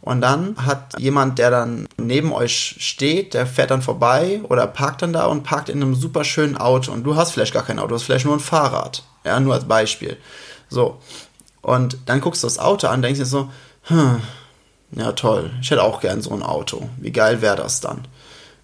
Und 0.01 0.21
dann 0.21 0.57
hat 0.65 0.99
jemand, 0.99 1.39
der 1.39 1.51
dann 1.51 1.89
neben 1.97 2.33
euch 2.33 2.77
steht, 2.79 3.35
der 3.35 3.47
fährt 3.47 3.71
dann 3.71 3.83
vorbei 3.83 4.41
oder 4.45 4.67
parkt 4.67 5.03
dann 5.03 5.13
da 5.13 5.27
und 5.27 5.43
parkt 5.43 5.69
in 5.69 5.83
einem 5.83 5.95
super 5.95 6.25
schönen 6.25 6.57
Auto. 6.57 6.93
Und 6.93 7.05
du 7.05 7.17
hast 7.17 7.33
vielleicht 7.33 7.55
gar 7.55 7.65
kein 7.65 7.79
Auto, 7.79 7.89
du 7.89 7.95
hast 7.97 8.05
vielleicht 8.05 8.25
nur 8.25 8.37
ein 8.37 8.41
Fahrrad. 8.41 9.03
Ja, 9.25 9.41
nur 9.41 9.55
als 9.55 9.67
Beispiel. 9.67 10.17
So. 10.69 10.99
Und 11.63 11.99
dann 12.07 12.21
guckst 12.21 12.45
du 12.45 12.47
das 12.47 12.61
Auto 12.61 12.87
an, 12.87 13.03
denkst 13.03 13.19
dir 13.19 13.27
so, 13.27 13.51
hm, 13.85 14.21
ja, 14.93 15.13
toll. 15.13 15.51
Ich 15.61 15.71
hätte 15.71 15.83
auch 15.83 16.01
gern 16.01 16.23
so 16.23 16.31
ein 16.31 16.43
Auto. 16.43 16.89
Wie 16.99 17.11
geil 17.11 17.43
wäre 17.43 17.57
das 17.57 17.81
dann? 17.81 18.07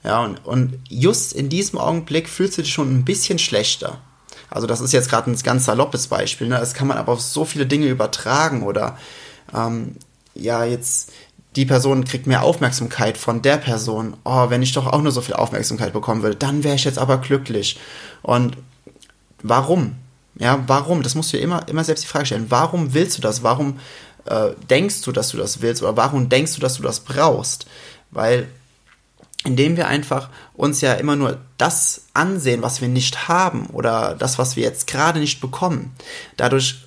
Ja, 0.05 0.23
und, 0.23 0.45
und 0.45 0.79
just 0.89 1.33
in 1.33 1.49
diesem 1.49 1.79
Augenblick 1.79 2.29
fühlst 2.29 2.59
du 2.59 2.63
dich 2.63 2.73
schon 2.73 2.93
ein 2.93 3.05
bisschen 3.05 3.39
schlechter. 3.39 3.99
Also, 4.51 4.67
das 4.67 4.81
ist 4.81 4.93
jetzt 4.93 5.09
gerade 5.09 5.31
ein 5.31 5.37
ganz 5.43 5.65
saloppes 5.65 6.09
Beispiel. 6.09 6.49
Ne? 6.49 6.59
Das 6.59 6.75
kann 6.75 6.87
man 6.87 6.99
aber 6.99 7.13
auf 7.13 7.23
so 7.23 7.45
viele 7.45 7.67
Dinge 7.67 7.87
übertragen. 7.87 8.63
Oder, 8.63 8.99
ähm, 9.55 9.97
ja, 10.35 10.65
jetzt 10.65 11.13
die 11.57 11.67
Person 11.67 12.05
kriegt 12.05 12.27
mehr 12.27 12.43
Aufmerksamkeit 12.43 13.19
von 13.19 13.43
der 13.43 13.59
Person. 13.59 14.17
Oh, 14.25 14.49
wenn 14.49 14.63
ich 14.63 14.73
doch 14.73 14.87
auch 14.87 15.03
nur 15.03 15.13
so 15.13 15.21
viel 15.21 15.35
Aufmerksamkeit 15.35 15.93
bekommen 15.93 16.23
würde, 16.23 16.37
dann 16.37 16.65
wäre 16.65 16.77
ich 16.77 16.85
jetzt 16.85 16.99
aber 16.99 17.19
glücklich. 17.19 17.79
Und 18.23 18.57
warum? 19.43 19.97
Ja, 20.39 20.65
warum? 20.67 21.03
Das 21.03 21.15
musst 21.15 21.33
du 21.33 21.37
dir 21.37 21.43
immer, 21.43 21.69
immer 21.69 21.85
selbst 21.85 22.05
die 22.05 22.09
Frage 22.09 22.27
stellen. 22.27 22.47
Warum 22.49 22.95
willst 22.95 23.19
du 23.19 23.23
das? 23.23 23.43
Warum 23.43 23.79
äh, 24.25 24.51
denkst 24.71 25.03
du, 25.03 25.13
dass 25.13 25.29
du 25.29 25.37
das 25.37 25.61
willst 25.61 25.83
oder 25.83 25.97
warum 25.97 26.29
denkst 26.29 26.55
du, 26.55 26.61
dass 26.61 26.75
du 26.75 26.83
das 26.83 27.01
brauchst? 27.01 27.67
Weil 28.11 28.49
indem 29.45 29.77
wir 29.77 29.89
einfach 29.89 30.29
uns 30.55 30.81
ja 30.81 30.95
immer 30.95 31.17
nur 31.17 31.39
das 31.59 32.05
ansehen, 32.15 32.63
was 32.63 32.81
wir 32.81 32.89
nicht 32.89 33.29
haben 33.29 33.67
oder 33.67 34.15
das, 34.15 34.39
was 34.39 34.57
wir 34.57 34.63
jetzt 34.63 34.87
gerade 34.87 35.19
nicht 35.19 35.41
bekommen, 35.41 35.95
dadurch 36.37 36.85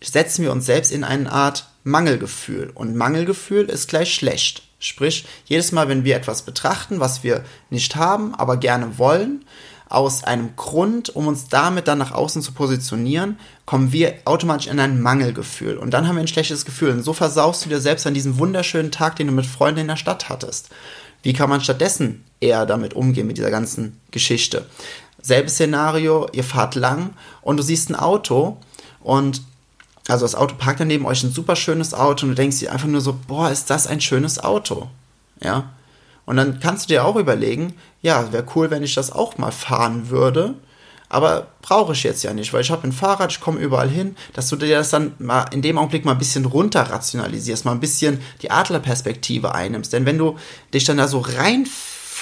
setzen 0.00 0.44
wir 0.44 0.52
uns 0.52 0.66
selbst 0.66 0.92
in 0.92 1.04
eine 1.04 1.30
Art 1.30 1.66
Mangelgefühl. 1.84 2.70
Und 2.74 2.96
Mangelgefühl 2.96 3.68
ist 3.68 3.88
gleich 3.88 4.14
schlecht. 4.14 4.62
Sprich, 4.78 5.26
jedes 5.44 5.72
Mal, 5.72 5.88
wenn 5.88 6.04
wir 6.04 6.16
etwas 6.16 6.42
betrachten, 6.42 7.00
was 7.00 7.22
wir 7.22 7.44
nicht 7.70 7.96
haben, 7.96 8.34
aber 8.34 8.56
gerne 8.56 8.98
wollen, 8.98 9.44
aus 9.88 10.24
einem 10.24 10.56
Grund, 10.56 11.14
um 11.14 11.26
uns 11.26 11.48
damit 11.48 11.86
dann 11.86 11.98
nach 11.98 12.12
außen 12.12 12.40
zu 12.40 12.52
positionieren, 12.52 13.38
kommen 13.66 13.92
wir 13.92 14.14
automatisch 14.24 14.66
in 14.66 14.80
ein 14.80 15.02
Mangelgefühl. 15.02 15.76
Und 15.76 15.90
dann 15.90 16.08
haben 16.08 16.16
wir 16.16 16.22
ein 16.22 16.28
schlechtes 16.28 16.64
Gefühl. 16.64 16.90
Und 16.90 17.02
so 17.02 17.12
versaust 17.12 17.64
du 17.64 17.68
dir 17.68 17.80
selbst 17.80 18.06
an 18.06 18.14
diesem 18.14 18.38
wunderschönen 18.38 18.90
Tag, 18.90 19.16
den 19.16 19.26
du 19.26 19.34
mit 19.34 19.44
Freunden 19.44 19.80
in 19.80 19.88
der 19.88 19.96
Stadt 19.96 20.30
hattest. 20.30 20.70
Wie 21.22 21.34
kann 21.34 21.50
man 21.50 21.60
stattdessen 21.60 22.24
eher 22.40 22.64
damit 22.64 22.94
umgehen, 22.94 23.26
mit 23.26 23.36
dieser 23.36 23.50
ganzen 23.50 24.00
Geschichte? 24.10 24.66
Selbes 25.20 25.52
Szenario, 25.52 26.26
ihr 26.32 26.42
fahrt 26.42 26.74
lang 26.74 27.10
und 27.42 27.58
du 27.58 27.62
siehst 27.62 27.90
ein 27.90 27.94
Auto 27.94 28.56
und 29.00 29.42
also 30.08 30.24
das 30.24 30.34
Auto 30.34 30.56
parkt 30.56 30.80
dann 30.80 30.88
neben 30.88 31.06
euch 31.06 31.22
ein 31.22 31.32
super 31.32 31.56
schönes 31.56 31.94
Auto 31.94 32.26
und 32.26 32.30
du 32.30 32.34
denkst 32.36 32.58
dir 32.58 32.72
einfach 32.72 32.88
nur 32.88 33.00
so, 33.00 33.18
boah, 33.26 33.50
ist 33.50 33.70
das 33.70 33.86
ein 33.86 34.00
schönes 34.00 34.42
Auto. 34.42 34.88
Ja. 35.40 35.70
Und 36.24 36.36
dann 36.36 36.60
kannst 36.60 36.84
du 36.84 36.94
dir 36.94 37.04
auch 37.04 37.16
überlegen, 37.16 37.74
ja, 38.00 38.32
wäre 38.32 38.46
cool, 38.54 38.70
wenn 38.70 38.82
ich 38.82 38.94
das 38.94 39.12
auch 39.12 39.38
mal 39.38 39.52
fahren 39.52 40.10
würde. 40.10 40.54
aber 41.12 41.48
brauche 41.60 41.92
ich 41.92 42.04
jetzt 42.04 42.22
ja 42.22 42.32
nicht, 42.32 42.54
weil 42.54 42.62
ich 42.62 42.70
habe 42.70 42.84
ein 42.88 42.92
Fahrrad, 42.92 43.30
ich 43.30 43.40
komme 43.40 43.60
überall 43.60 43.90
hin, 43.90 44.16
dass 44.32 44.48
du 44.48 44.56
dir 44.56 44.78
das 44.78 44.88
dann 44.88 45.12
mal 45.18 45.44
in 45.52 45.60
dem 45.60 45.76
Augenblick 45.76 46.06
mal 46.06 46.12
ein 46.12 46.18
bisschen 46.18 46.46
runter 46.46 46.82
rationalisierst, 46.84 47.66
mal 47.66 47.72
ein 47.72 47.80
bisschen 47.80 48.18
die 48.40 48.50
Adlerperspektive 48.50 49.54
einnimmst. 49.54 49.92
Denn 49.92 50.06
wenn 50.06 50.16
du 50.16 50.38
dich 50.72 50.84
dann 50.84 50.96
da 50.96 51.08
so 51.08 51.18
rein 51.18 51.66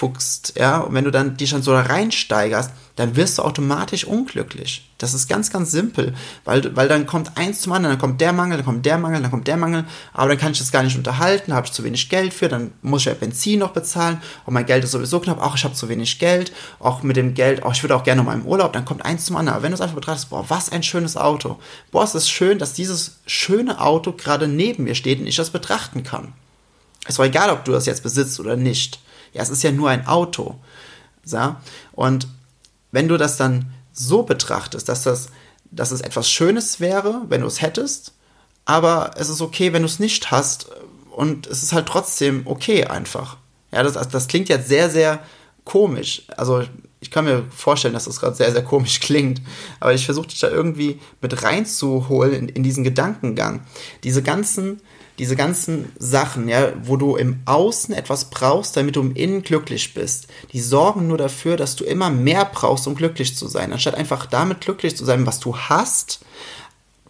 reinfuchst, 0.00 0.54
ja, 0.58 0.78
und 0.78 0.94
wenn 0.94 1.04
du 1.04 1.10
dann 1.10 1.36
dich 1.36 1.50
dann 1.50 1.62
so 1.62 1.74
reinsteigerst, 1.74 2.70
dann 2.96 3.16
wirst 3.16 3.38
du 3.38 3.42
automatisch 3.42 4.04
unglücklich. 4.04 4.90
Das 4.98 5.14
ist 5.14 5.28
ganz, 5.28 5.50
ganz 5.50 5.70
simpel, 5.70 6.14
weil, 6.44 6.76
weil 6.76 6.88
dann 6.88 7.06
kommt 7.06 7.36
eins 7.38 7.62
zum 7.62 7.72
anderen, 7.72 7.94
dann 7.94 8.00
kommt 8.00 8.20
der 8.20 8.32
Mangel, 8.32 8.58
dann 8.58 8.66
kommt 8.66 8.84
der 8.84 8.98
Mangel, 8.98 9.22
dann 9.22 9.30
kommt 9.30 9.46
der 9.46 9.56
Mangel, 9.56 9.84
aber 10.12 10.28
dann 10.28 10.38
kann 10.38 10.52
ich 10.52 10.58
das 10.58 10.72
gar 10.72 10.82
nicht 10.82 10.96
unterhalten, 10.96 11.54
habe 11.54 11.66
ich 11.66 11.72
zu 11.72 11.82
wenig 11.84 12.08
Geld 12.10 12.34
für, 12.34 12.48
dann 12.48 12.72
muss 12.82 13.02
ich 13.02 13.06
ja 13.06 13.14
Benzin 13.14 13.60
noch 13.60 13.70
bezahlen 13.70 14.20
und 14.44 14.52
mein 14.52 14.66
Geld 14.66 14.84
ist 14.84 14.90
sowieso 14.90 15.20
knapp, 15.20 15.40
auch 15.40 15.56
ich 15.56 15.64
habe 15.64 15.74
zu 15.74 15.88
wenig 15.88 16.18
Geld, 16.18 16.52
auch 16.78 17.02
mit 17.02 17.16
dem 17.16 17.32
Geld, 17.32 17.62
auch 17.62 17.72
ich 17.72 17.82
würde 17.82 17.96
auch 17.96 18.04
gerne 18.04 18.22
mal 18.22 18.34
im 18.34 18.44
Urlaub, 18.44 18.72
dann 18.72 18.84
kommt 18.84 19.04
eins 19.04 19.24
zum 19.24 19.36
anderen. 19.36 19.56
Aber 19.56 19.62
wenn 19.62 19.72
du 19.72 19.76
es 19.76 19.80
einfach 19.80 19.94
betrachtest, 19.94 20.30
boah, 20.30 20.44
was 20.48 20.70
ein 20.70 20.82
schönes 20.82 21.16
Auto. 21.16 21.58
Boah, 21.90 22.04
es 22.04 22.14
ist 22.14 22.28
schön, 22.28 22.58
dass 22.58 22.74
dieses 22.74 23.20
schöne 23.26 23.80
Auto 23.80 24.12
gerade 24.12 24.48
neben 24.48 24.84
mir 24.84 24.94
steht 24.94 25.20
und 25.20 25.26
ich 25.26 25.36
das 25.36 25.50
betrachten 25.50 26.02
kann. 26.02 26.34
Es 27.06 27.18
war 27.18 27.26
egal, 27.26 27.50
ob 27.50 27.64
du 27.64 27.72
das 27.72 27.86
jetzt 27.86 28.02
besitzt 28.02 28.38
oder 28.40 28.56
nicht. 28.56 29.00
Ja, 29.32 29.42
es 29.42 29.50
ist 29.50 29.62
ja 29.62 29.72
nur 29.72 29.90
ein 29.90 30.06
Auto. 30.06 30.58
So? 31.24 31.56
Und 31.92 32.28
wenn 32.92 33.08
du 33.08 33.16
das 33.16 33.36
dann 33.36 33.72
so 33.92 34.22
betrachtest, 34.22 34.88
dass 34.88 35.02
das, 35.02 35.28
dass 35.70 35.90
es 35.90 36.00
etwas 36.00 36.30
Schönes 36.30 36.80
wäre, 36.80 37.22
wenn 37.28 37.42
du 37.42 37.46
es 37.46 37.62
hättest, 37.62 38.12
aber 38.64 39.12
es 39.16 39.28
ist 39.28 39.40
okay, 39.40 39.72
wenn 39.72 39.82
du 39.82 39.86
es 39.86 39.98
nicht 39.98 40.30
hast 40.30 40.66
und 41.10 41.46
es 41.46 41.62
ist 41.62 41.72
halt 41.72 41.86
trotzdem 41.86 42.46
okay 42.46 42.84
einfach. 42.84 43.36
Ja, 43.72 43.82
das, 43.82 43.94
das 44.08 44.28
klingt 44.28 44.48
jetzt 44.48 44.68
sehr, 44.68 44.90
sehr 44.90 45.20
komisch. 45.64 46.22
Also 46.36 46.64
ich 47.00 47.10
kann 47.10 47.24
mir 47.24 47.44
vorstellen, 47.50 47.94
dass 47.94 48.04
das 48.04 48.20
gerade 48.20 48.36
sehr, 48.36 48.52
sehr 48.52 48.64
komisch 48.64 49.00
klingt, 49.00 49.40
aber 49.78 49.94
ich 49.94 50.04
versuche 50.04 50.28
dich 50.28 50.40
da 50.40 50.48
irgendwie 50.48 51.00
mit 51.20 51.42
reinzuholen 51.42 52.32
in, 52.32 52.48
in 52.48 52.62
diesen 52.62 52.84
Gedankengang. 52.84 53.64
Diese 54.04 54.22
ganzen 54.22 54.80
diese 55.20 55.36
ganzen 55.36 55.92
Sachen, 55.98 56.48
ja, 56.48 56.72
wo 56.82 56.96
du 56.96 57.14
im 57.14 57.40
Außen 57.44 57.94
etwas 57.94 58.30
brauchst, 58.30 58.74
damit 58.74 58.96
du 58.96 59.02
im 59.02 59.14
Innen 59.14 59.42
glücklich 59.42 59.92
bist, 59.92 60.28
die 60.54 60.60
sorgen 60.60 61.08
nur 61.08 61.18
dafür, 61.18 61.58
dass 61.58 61.76
du 61.76 61.84
immer 61.84 62.08
mehr 62.08 62.46
brauchst, 62.46 62.86
um 62.86 62.94
glücklich 62.94 63.36
zu 63.36 63.46
sein, 63.46 63.70
anstatt 63.70 63.96
einfach 63.96 64.24
damit 64.24 64.62
glücklich 64.62 64.96
zu 64.96 65.04
sein, 65.04 65.26
was 65.26 65.38
du 65.38 65.54
hast, 65.54 66.20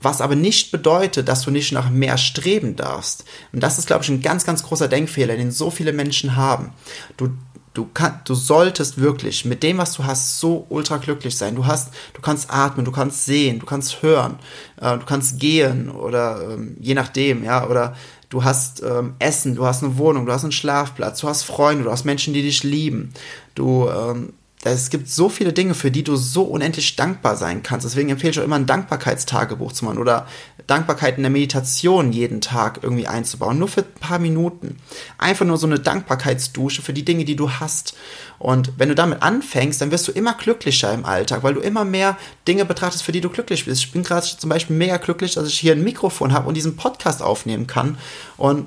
was 0.00 0.20
aber 0.20 0.34
nicht 0.34 0.72
bedeutet, 0.72 1.28
dass 1.28 1.42
du 1.42 1.52
nicht 1.52 1.70
nach 1.70 1.88
mehr 1.88 2.18
streben 2.18 2.74
darfst. 2.74 3.24
Und 3.52 3.60
das 3.60 3.78
ist, 3.78 3.86
glaube 3.86 4.02
ich, 4.02 4.08
ein 4.08 4.22
ganz, 4.22 4.44
ganz 4.44 4.64
großer 4.64 4.88
Denkfehler, 4.88 5.36
den 5.36 5.52
so 5.52 5.70
viele 5.70 5.92
Menschen 5.92 6.34
haben. 6.34 6.72
Du, 7.16 7.28
du, 7.74 7.88
kann, 7.92 8.20
du 8.24 8.34
solltest 8.34 9.00
wirklich 9.00 9.44
mit 9.44 9.62
dem, 9.62 9.78
was 9.78 9.92
du 9.92 10.04
hast, 10.04 10.40
so 10.40 10.66
ultra 10.68 10.96
glücklich 10.96 11.36
sein. 11.36 11.54
Du 11.54 11.66
hast, 11.66 11.92
du 12.14 12.20
kannst 12.20 12.52
atmen, 12.52 12.84
du 12.84 12.92
kannst 12.92 13.24
sehen, 13.24 13.60
du 13.60 13.66
kannst 13.66 14.02
hören, 14.02 14.38
äh, 14.80 14.98
du 14.98 15.04
kannst 15.04 15.38
gehen 15.38 15.90
oder 15.90 16.50
ähm, 16.50 16.76
je 16.80 16.94
nachdem, 16.94 17.44
ja, 17.44 17.66
oder 17.66 17.94
du 18.28 18.44
hast 18.44 18.82
ähm, 18.82 19.14
Essen, 19.18 19.54
du 19.54 19.66
hast 19.66 19.82
eine 19.82 19.98
Wohnung, 19.98 20.26
du 20.26 20.32
hast 20.32 20.44
einen 20.44 20.52
Schlafplatz, 20.52 21.20
du 21.20 21.28
hast 21.28 21.44
Freunde, 21.44 21.84
du 21.84 21.92
hast 21.92 22.04
Menschen, 22.04 22.34
die 22.34 22.42
dich 22.42 22.62
lieben, 22.62 23.12
du 23.54 23.88
ähm, 23.88 24.32
es 24.62 24.90
gibt 24.90 25.08
so 25.08 25.30
viele 25.30 25.54
Dinge, 25.54 25.72
für 25.72 25.90
die 25.90 26.04
du 26.04 26.16
so 26.16 26.42
unendlich 26.42 26.94
dankbar 26.94 27.36
sein 27.36 27.62
kannst. 27.62 27.86
Deswegen 27.86 28.10
empfehle 28.10 28.32
ich 28.32 28.40
auch 28.40 28.44
immer 28.44 28.56
ein 28.56 28.66
Dankbarkeitstagebuch 28.66 29.72
zu 29.72 29.86
machen 29.86 29.96
oder 29.96 30.26
Dankbarkeit 30.66 31.16
in 31.16 31.22
der 31.22 31.30
Meditation 31.30 32.12
jeden 32.12 32.42
Tag 32.42 32.80
irgendwie 32.82 33.06
einzubauen. 33.06 33.58
Nur 33.58 33.68
für 33.68 33.80
ein 33.80 34.00
paar 34.00 34.18
Minuten. 34.18 34.76
Einfach 35.16 35.46
nur 35.46 35.56
so 35.56 35.66
eine 35.66 35.78
Dankbarkeitsdusche 35.78 36.82
für 36.82 36.92
die 36.92 37.06
Dinge, 37.06 37.24
die 37.24 37.36
du 37.36 37.50
hast. 37.52 37.96
Und 38.38 38.72
wenn 38.76 38.90
du 38.90 38.94
damit 38.94 39.22
anfängst, 39.22 39.80
dann 39.80 39.90
wirst 39.92 40.06
du 40.08 40.12
immer 40.12 40.34
glücklicher 40.34 40.92
im 40.92 41.06
Alltag, 41.06 41.42
weil 41.42 41.54
du 41.54 41.60
immer 41.60 41.86
mehr 41.86 42.18
Dinge 42.46 42.66
betrachtest, 42.66 43.02
für 43.02 43.12
die 43.12 43.22
du 43.22 43.30
glücklich 43.30 43.64
bist. 43.64 43.82
Ich 43.82 43.92
bin 43.92 44.02
gerade 44.02 44.26
zum 44.26 44.50
Beispiel 44.50 44.76
mega 44.76 44.98
glücklich, 44.98 45.34
dass 45.34 45.48
ich 45.48 45.58
hier 45.58 45.72
ein 45.72 45.82
Mikrofon 45.82 46.34
habe 46.34 46.48
und 46.48 46.54
diesen 46.54 46.76
Podcast 46.76 47.22
aufnehmen 47.22 47.66
kann. 47.66 47.96
Und 48.36 48.66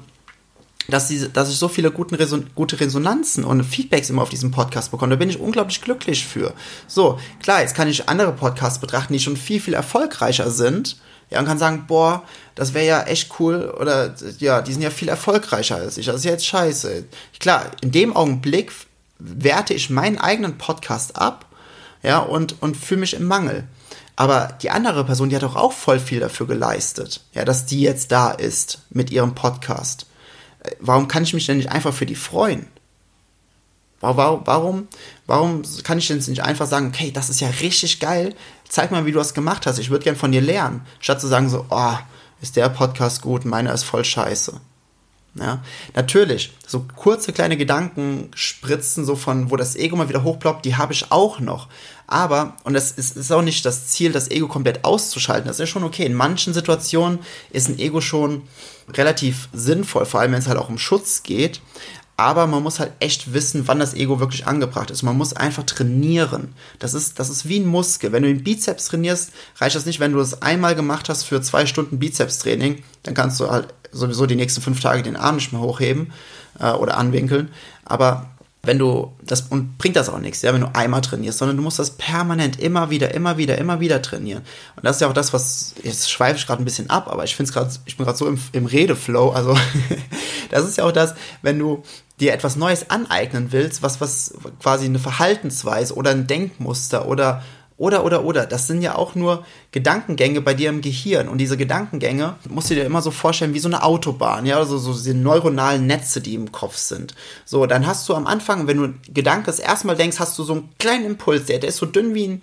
dass, 0.87 1.07
diese, 1.07 1.29
dass 1.29 1.49
ich 1.49 1.57
so 1.57 1.67
viele 1.67 1.91
guten 1.91 2.15
Reson 2.15 2.49
gute 2.55 2.79
Resonanzen 2.79 3.43
und 3.43 3.63
Feedbacks 3.63 4.09
immer 4.09 4.21
auf 4.21 4.29
diesem 4.29 4.51
Podcast 4.51 4.91
bekomme. 4.91 5.11
Da 5.11 5.15
bin 5.17 5.29
ich 5.29 5.39
unglaublich 5.39 5.81
glücklich 5.81 6.25
für. 6.25 6.53
So, 6.87 7.19
klar, 7.41 7.61
jetzt 7.61 7.75
kann 7.75 7.87
ich 7.87 8.09
andere 8.09 8.33
Podcasts 8.33 8.79
betrachten, 8.79 9.13
die 9.13 9.19
schon 9.19 9.37
viel, 9.37 9.59
viel 9.59 9.73
erfolgreicher 9.73 10.51
sind. 10.51 10.97
Ja, 11.29 11.39
und 11.39 11.45
kann 11.45 11.57
sagen, 11.57 11.85
boah, 11.87 12.23
das 12.53 12.73
wäre 12.73 12.85
ja 12.85 13.03
echt 13.03 13.39
cool 13.39 13.73
oder 13.79 14.13
ja, 14.37 14.61
die 14.61 14.71
sind 14.73 14.83
ja 14.83 14.91
viel 14.91 15.09
erfolgreicher 15.09 15.77
als 15.77 15.97
ich. 15.97 16.05
Das 16.05 16.17
ist 16.17 16.25
ja 16.25 16.31
jetzt 16.31 16.45
scheiße. 16.45 17.05
Klar, 17.39 17.71
in 17.81 17.91
dem 17.91 18.15
Augenblick 18.15 18.71
werte 19.17 19.73
ich 19.73 19.89
meinen 19.89 20.19
eigenen 20.19 20.57
Podcast 20.57 21.15
ab, 21.15 21.45
ja, 22.03 22.19
und, 22.19 22.61
und 22.61 22.77
fühle 22.77 22.99
mich 22.99 23.15
im 23.15 23.23
Mangel. 23.23 23.63
Aber 24.15 24.55
die 24.61 24.69
andere 24.69 25.05
Person, 25.05 25.29
die 25.29 25.35
hat 25.35 25.43
doch 25.43 25.55
auch 25.55 25.71
voll 25.71 25.99
viel 25.99 26.19
dafür 26.19 26.45
geleistet, 26.45 27.21
ja, 27.33 27.45
dass 27.45 27.65
die 27.65 27.81
jetzt 27.81 28.11
da 28.11 28.29
ist 28.29 28.81
mit 28.91 29.09
ihrem 29.09 29.33
Podcast 29.33 30.05
warum 30.79 31.07
kann 31.07 31.23
ich 31.23 31.33
mich 31.33 31.45
denn 31.45 31.57
nicht 31.57 31.71
einfach 31.71 31.93
für 31.93 32.05
die 32.05 32.15
freuen? 32.15 32.67
Warum, 33.99 34.41
warum, 34.45 34.87
warum 35.27 35.61
kann 35.83 35.97
ich 35.97 36.07
denn 36.07 36.17
nicht 36.17 36.43
einfach 36.43 36.67
sagen, 36.67 36.87
okay, 36.87 37.11
das 37.11 37.29
ist 37.29 37.39
ja 37.39 37.47
richtig 37.61 38.01
geil, 38.01 38.35
zeig 38.67 38.91
mal, 38.91 39.05
wie 39.05 39.13
du 39.13 39.17
das 39.17 39.33
gemacht 39.33 39.65
hast, 39.65 39.77
ich 39.77 39.89
würde 39.89 40.03
gern 40.03 40.17
von 40.17 40.33
dir 40.33 40.41
lernen, 40.41 40.81
statt 40.99 41.21
zu 41.21 41.27
sagen 41.27 41.47
so, 41.47 41.65
oh, 41.69 41.95
ist 42.41 42.57
der 42.57 42.67
Podcast 42.67 43.21
gut, 43.21 43.45
meiner 43.45 43.73
ist 43.73 43.83
voll 43.83 44.03
scheiße. 44.03 44.59
Ja, 45.35 45.63
natürlich, 45.95 46.53
so 46.67 46.85
kurze 46.95 47.33
kleine 47.33 47.57
Gedanken 47.57 48.29
spritzen, 48.35 49.03
so 49.03 49.15
von, 49.15 49.49
wo 49.49 49.55
das 49.55 49.75
Ego 49.75 49.95
mal 49.95 50.07
wieder 50.07 50.21
hochploppt, 50.21 50.63
die 50.63 50.75
habe 50.75 50.93
ich 50.93 51.11
auch 51.11 51.39
noch. 51.39 51.69
Aber, 52.05 52.55
und 52.65 52.73
das 52.73 52.91
ist, 52.91 53.17
ist 53.17 53.31
auch 53.31 53.41
nicht 53.41 53.65
das 53.65 53.87
Ziel, 53.87 54.11
das 54.11 54.29
Ego 54.29 54.47
komplett 54.47 54.85
auszuschalten, 54.85 55.47
das 55.47 55.55
ist 55.55 55.61
ja 55.61 55.65
schon 55.65 55.83
okay. 55.83 56.05
In 56.05 56.13
manchen 56.13 56.53
Situationen 56.53 57.17
ist 57.49 57.67
ein 57.67 57.79
Ego 57.79 57.99
schon 57.99 58.43
relativ 58.93 59.49
sinnvoll, 59.53 60.05
vor 60.05 60.19
allem 60.19 60.33
wenn 60.33 60.39
es 60.39 60.47
halt 60.47 60.59
auch 60.59 60.69
um 60.69 60.77
Schutz 60.77 61.23
geht. 61.23 61.61
Aber 62.15 62.45
man 62.45 62.61
muss 62.61 62.79
halt 62.79 62.91
echt 62.99 63.33
wissen, 63.33 63.67
wann 63.67 63.79
das 63.79 63.95
Ego 63.95 64.19
wirklich 64.19 64.45
angebracht 64.45 64.91
ist. 64.91 65.01
Man 65.01 65.17
muss 65.17 65.33
einfach 65.33 65.63
trainieren. 65.63 66.53
Das 66.77 66.93
ist, 66.93 67.19
das 67.19 67.29
ist 67.29 67.47
wie 67.47 67.59
ein 67.59 67.65
Muskel. 67.65 68.11
Wenn 68.11 68.23
du 68.23 68.29
den 68.29 68.43
Bizeps 68.43 68.85
trainierst, 68.85 69.31
reicht 69.57 69.75
das 69.75 69.87
nicht, 69.87 69.99
wenn 69.99 70.13
du 70.13 70.19
das 70.19 70.41
einmal 70.41 70.75
gemacht 70.75 71.09
hast 71.09 71.23
für 71.23 71.41
zwei 71.41 71.65
Stunden 71.65 71.97
Bizeps-Training. 71.97 72.83
Dann 73.01 73.15
kannst 73.15 73.39
du 73.39 73.49
halt 73.49 73.73
sowieso 73.91 74.27
die 74.27 74.35
nächsten 74.35 74.61
fünf 74.61 74.79
Tage 74.79 75.01
den 75.01 75.15
Arm 75.15 75.35
nicht 75.35 75.53
mehr 75.53 75.61
hochheben 75.61 76.13
äh, 76.59 76.71
oder 76.71 76.97
anwinkeln. 76.97 77.49
Aber 77.83 78.29
wenn 78.65 78.79
du 78.79 79.11
das 79.21 79.41
und 79.41 79.77
bringt 79.77 79.97
das 79.97 80.07
auch 80.07 80.19
nichts, 80.19 80.41
ja, 80.41 80.53
wenn 80.53 80.61
du 80.61 80.73
einmal 80.73 81.01
trainierst, 81.01 81.37
sondern 81.37 81.57
du 81.57 81.63
musst 81.63 81.79
das 81.79 81.91
permanent 81.91 82.61
immer 82.61 82.89
wieder, 82.89 83.13
immer 83.13 83.37
wieder, 83.37 83.57
immer 83.57 83.81
wieder 83.81 84.01
trainieren. 84.01 84.41
Und 84.77 84.85
das 84.85 84.95
ist 84.95 85.01
ja 85.01 85.09
auch 85.09 85.13
das, 85.13 85.33
was 85.33 85.75
jetzt 85.83 86.09
schweife 86.09 86.37
ich 86.37 86.47
gerade 86.47 86.61
ein 86.61 86.65
bisschen 86.65 86.89
ab, 86.89 87.09
aber 87.11 87.25
ich 87.25 87.35
finde 87.35 87.49
es 87.49 87.53
gerade, 87.53 87.69
ich 87.85 87.97
bin 87.97 88.05
gerade 88.05 88.17
so 88.17 88.25
im, 88.25 88.39
im 88.53 88.65
Redeflow. 88.65 89.31
Also 89.31 89.57
das 90.49 90.63
ist 90.63 90.77
ja 90.77 90.85
auch 90.85 90.93
das, 90.93 91.13
wenn 91.41 91.59
du 91.59 91.83
dir 92.19 92.33
etwas 92.33 92.55
Neues 92.55 92.89
aneignen 92.89 93.51
willst, 93.51 93.81
was 93.81 94.01
was 94.01 94.33
quasi 94.61 94.85
eine 94.85 94.99
Verhaltensweise 94.99 95.95
oder 95.95 96.11
ein 96.11 96.27
Denkmuster 96.27 97.07
oder 97.07 97.43
oder, 97.77 98.05
oder, 98.05 98.23
oder. 98.23 98.45
Das 98.45 98.67
sind 98.67 98.81
ja 98.81 98.95
auch 98.95 99.15
nur 99.15 99.45
Gedankengänge 99.71 100.41
bei 100.41 100.53
dir 100.53 100.69
im 100.69 100.81
Gehirn. 100.81 101.27
Und 101.27 101.39
diese 101.39 101.57
Gedankengänge 101.57 102.35
musst 102.47 102.69
du 102.69 102.75
dir 102.75 102.85
immer 102.85 103.01
so 103.01 103.11
vorstellen 103.11 103.53
wie 103.53 103.59
so 103.59 103.67
eine 103.67 103.83
Autobahn, 103.83 104.45
ja, 104.45 104.57
also 104.57 104.77
so 104.77 104.93
diese 104.93 105.15
neuronalen 105.15 105.87
Netze, 105.87 106.21
die 106.21 106.35
im 106.35 106.51
Kopf 106.51 106.77
sind. 106.77 107.15
So, 107.45 107.65
dann 107.65 107.87
hast 107.87 108.07
du 108.07 108.13
am 108.13 108.27
Anfang, 108.27 108.67
wenn 108.67 108.77
du 108.77 108.93
Gedanke 109.11 109.53
erstmal 109.59 109.95
denkst, 109.95 110.19
hast 110.19 110.37
du 110.37 110.43
so 110.43 110.53
einen 110.53 110.69
kleinen 110.77 111.05
Impuls, 111.05 111.45
der, 111.45 111.59
der 111.59 111.69
ist 111.69 111.77
so 111.77 111.85
dünn 111.85 112.13
wie 112.13 112.27
ein, 112.27 112.41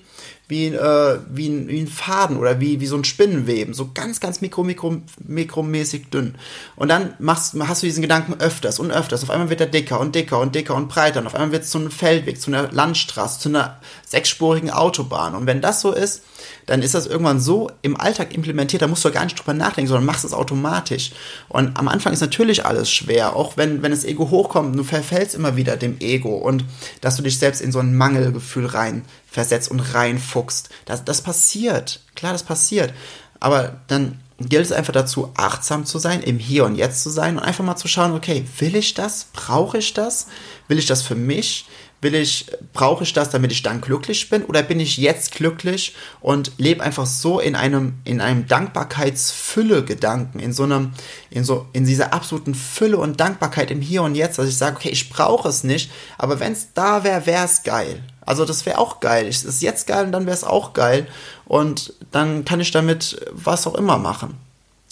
wie, 0.50 0.66
äh, 0.66 1.18
wie, 1.30 1.48
ein, 1.48 1.68
wie 1.68 1.80
ein 1.80 1.86
Faden 1.86 2.36
oder 2.36 2.60
wie, 2.60 2.80
wie 2.80 2.86
so 2.86 2.96
ein 2.96 3.04
Spinnenweben, 3.04 3.72
so 3.72 3.90
ganz, 3.94 4.20
ganz 4.20 4.40
mikro, 4.40 4.64
mikro, 4.64 4.96
mikromäßig 5.26 6.10
dünn. 6.10 6.34
Und 6.76 6.88
dann 6.88 7.14
machst, 7.18 7.54
hast 7.58 7.82
du 7.82 7.86
diesen 7.86 8.02
Gedanken 8.02 8.34
öfters 8.40 8.78
und 8.80 8.90
öfters. 8.90 9.22
Auf 9.22 9.30
einmal 9.30 9.48
wird 9.48 9.60
er 9.60 9.68
dicker 9.68 10.00
und 10.00 10.14
dicker 10.14 10.38
und 10.40 10.54
dicker 10.54 10.74
und 10.74 10.88
breiter. 10.88 11.20
Und 11.20 11.28
auf 11.28 11.34
einmal 11.34 11.52
wird 11.52 11.62
es 11.62 11.70
zu 11.70 11.78
einem 11.78 11.90
Feldweg, 11.90 12.40
zu 12.40 12.50
einer 12.50 12.70
Landstraße, 12.72 13.40
zu 13.40 13.48
einer 13.48 13.78
sechsspurigen 14.06 14.70
Autobahn. 14.70 15.34
Und 15.34 15.46
wenn 15.46 15.60
das 15.60 15.80
so 15.80 15.92
ist, 15.92 16.22
dann 16.70 16.82
ist 16.82 16.94
das 16.94 17.08
irgendwann 17.08 17.40
so 17.40 17.68
im 17.82 18.00
Alltag 18.00 18.32
implementiert, 18.32 18.80
da 18.80 18.86
musst 18.86 19.04
du 19.04 19.10
gar 19.10 19.24
nicht 19.24 19.36
drüber 19.36 19.54
nachdenken, 19.54 19.88
sondern 19.88 20.04
machst 20.04 20.24
es 20.24 20.32
automatisch. 20.32 21.10
Und 21.48 21.76
am 21.76 21.88
Anfang 21.88 22.12
ist 22.12 22.20
natürlich 22.20 22.64
alles 22.64 22.88
schwer, 22.88 23.34
auch 23.34 23.56
wenn, 23.56 23.82
wenn 23.82 23.90
das 23.90 24.04
Ego 24.04 24.30
hochkommt, 24.30 24.78
du 24.78 24.84
verfällst 24.84 25.34
immer 25.34 25.56
wieder 25.56 25.76
dem 25.76 25.98
Ego 25.98 26.36
und 26.36 26.64
dass 27.00 27.16
du 27.16 27.24
dich 27.24 27.40
selbst 27.40 27.60
in 27.60 27.72
so 27.72 27.80
ein 27.80 27.96
Mangelgefühl 27.96 28.66
rein 28.66 29.04
versetzt 29.26 29.68
und 29.68 29.80
reinfuchst. 29.80 30.68
Das, 30.84 31.04
das 31.04 31.22
passiert. 31.22 32.02
Klar, 32.14 32.34
das 32.34 32.44
passiert. 32.44 32.94
Aber 33.40 33.80
dann 33.88 34.20
gilt 34.38 34.64
es 34.64 34.70
einfach 34.70 34.92
dazu, 34.92 35.32
achtsam 35.36 35.84
zu 35.84 35.98
sein, 35.98 36.22
im 36.22 36.38
Hier 36.38 36.66
und 36.66 36.76
Jetzt 36.76 37.02
zu 37.02 37.10
sein 37.10 37.36
und 37.36 37.42
einfach 37.42 37.64
mal 37.64 37.74
zu 37.74 37.88
schauen, 37.88 38.12
okay, 38.12 38.44
will 38.60 38.76
ich 38.76 38.94
das? 38.94 39.26
Brauche 39.32 39.78
ich 39.78 39.92
das? 39.92 40.28
Will 40.68 40.78
ich 40.78 40.86
das 40.86 41.02
für 41.02 41.16
mich? 41.16 41.66
Will 42.02 42.14
ich, 42.14 42.46
brauche 42.72 43.04
ich 43.04 43.12
das, 43.12 43.28
damit 43.28 43.52
ich 43.52 43.62
dann 43.62 43.80
glücklich 43.80 44.30
bin? 44.30 44.44
Oder 44.44 44.62
bin 44.62 44.80
ich 44.80 44.96
jetzt 44.96 45.32
glücklich 45.32 45.94
und 46.20 46.52
lebe 46.56 46.82
einfach 46.82 47.04
so 47.04 47.40
in 47.40 47.54
einem, 47.54 47.94
in 48.04 48.20
einem 48.22 48.46
Dankbarkeitsfülle-Gedanken, 48.46 50.38
in 50.40 50.52
so 50.52 50.62
einem, 50.62 50.92
in 51.30 51.44
so, 51.44 51.66
in 51.74 51.84
dieser 51.84 52.14
absoluten 52.14 52.54
Fülle 52.54 52.96
und 52.96 53.20
Dankbarkeit 53.20 53.70
im 53.70 53.82
Hier 53.82 54.02
und 54.02 54.14
Jetzt, 54.14 54.38
dass 54.38 54.48
ich 54.48 54.56
sage, 54.56 54.76
okay, 54.76 54.88
ich 54.88 55.10
brauche 55.10 55.48
es 55.48 55.62
nicht, 55.62 55.90
aber 56.16 56.40
wenn 56.40 56.52
es 56.52 56.72
da 56.72 57.04
wäre, 57.04 57.26
wäre 57.26 57.44
es 57.44 57.62
geil. 57.62 58.02
Also 58.30 58.44
das 58.44 58.64
wäre 58.64 58.78
auch 58.78 59.00
geil. 59.00 59.26
Es 59.26 59.44
ist 59.44 59.60
jetzt 59.60 59.86
geil 59.86 60.06
und 60.06 60.12
dann 60.12 60.24
wäre 60.24 60.36
es 60.36 60.44
auch 60.44 60.72
geil. 60.72 61.06
Und 61.46 61.94
dann 62.12 62.44
kann 62.44 62.60
ich 62.60 62.70
damit 62.70 63.20
was 63.32 63.66
auch 63.66 63.74
immer 63.74 63.98
machen. 63.98 64.38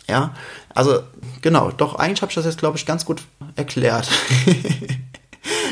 Ja, 0.08 0.34
also 0.74 1.00
genau, 1.42 1.70
doch 1.70 1.94
eigentlich 1.94 2.22
habe 2.22 2.30
ich 2.30 2.34
das 2.34 2.46
jetzt, 2.46 2.58
glaube 2.58 2.78
ich, 2.78 2.86
ganz 2.86 3.04
gut 3.04 3.22
erklärt. 3.56 4.08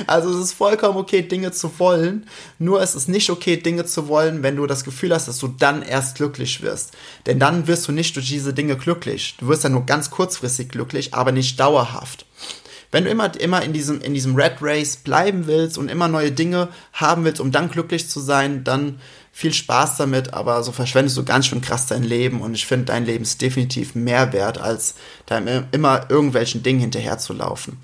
Also 0.07 0.31
es 0.31 0.37
ist 0.37 0.53
vollkommen 0.53 0.99
okay, 0.99 1.23
Dinge 1.23 1.53
zu 1.53 1.79
wollen. 1.79 2.27
Nur 2.59 2.81
es 2.81 2.95
ist 2.95 3.09
nicht 3.09 3.31
okay, 3.31 3.57
Dinge 3.57 3.85
zu 3.87 4.09
wollen, 4.09 4.43
wenn 4.43 4.57
du 4.57 4.67
das 4.67 4.85
Gefühl 4.85 5.13
hast, 5.15 5.29
dass 5.29 5.39
du 5.39 5.49
dann 5.49 5.83
erst 5.83 6.17
glücklich 6.17 6.63
wirst. 6.63 6.93
Denn 7.27 7.39
dann 7.39 7.67
wirst 7.67 7.89
du 7.89 7.93
nicht 7.93 8.15
durch 8.17 8.29
diese 8.29 8.53
Dinge 8.53 8.77
glücklich. 8.77 9.37
Du 9.39 9.49
wirst 9.49 9.65
ja 9.65 9.71
nur 9.71 9.87
ganz 9.87 10.11
kurzfristig 10.11 10.69
glücklich, 10.69 11.15
aber 11.15 11.33
nicht 11.33 11.59
dauerhaft. 11.59 12.27
Wenn 12.93 13.05
du 13.05 13.11
immer, 13.11 13.39
immer 13.41 13.63
in 13.63 13.73
diesem, 13.73 14.01
in 14.01 14.15
diesem 14.15 14.37
Red 14.37 14.59
Race 14.61 14.97
bleiben 14.97 15.47
willst 15.47 15.77
und 15.77 15.91
immer 15.91 16.09
neue 16.09 16.33
Dinge 16.33 16.69
haben 16.93 17.25
willst, 17.25 17.41
um 17.41 17.53
dann 17.53 17.69
glücklich 17.69 18.09
zu 18.09 18.21
sein, 18.21 18.65
dann 18.65 19.01
viel 19.33 19.53
Spaß 19.53 19.99
damit, 19.99 20.33
aber 20.33 20.63
so 20.63 20.73
verschwendest 20.73 21.17
du 21.19 21.25
ganz 21.25 21.47
schön 21.47 21.61
krass 21.61 21.87
dein 21.87 22.05
Leben 22.05 22.41
und 22.41 22.55
ich 22.55 22.65
finde, 22.65 22.87
dein 22.87 23.05
Leben 23.05 23.23
ist 23.23 23.43
definitiv 23.43 23.95
mehr 23.95 24.33
wert, 24.33 24.57
als 24.57 24.95
da 25.27 25.37
immer 25.73 26.07
irgendwelchen 26.09 26.63
Dingen 26.63 26.81
hinterher 26.81 27.19
zu 27.19 27.35
laufen. 27.35 27.77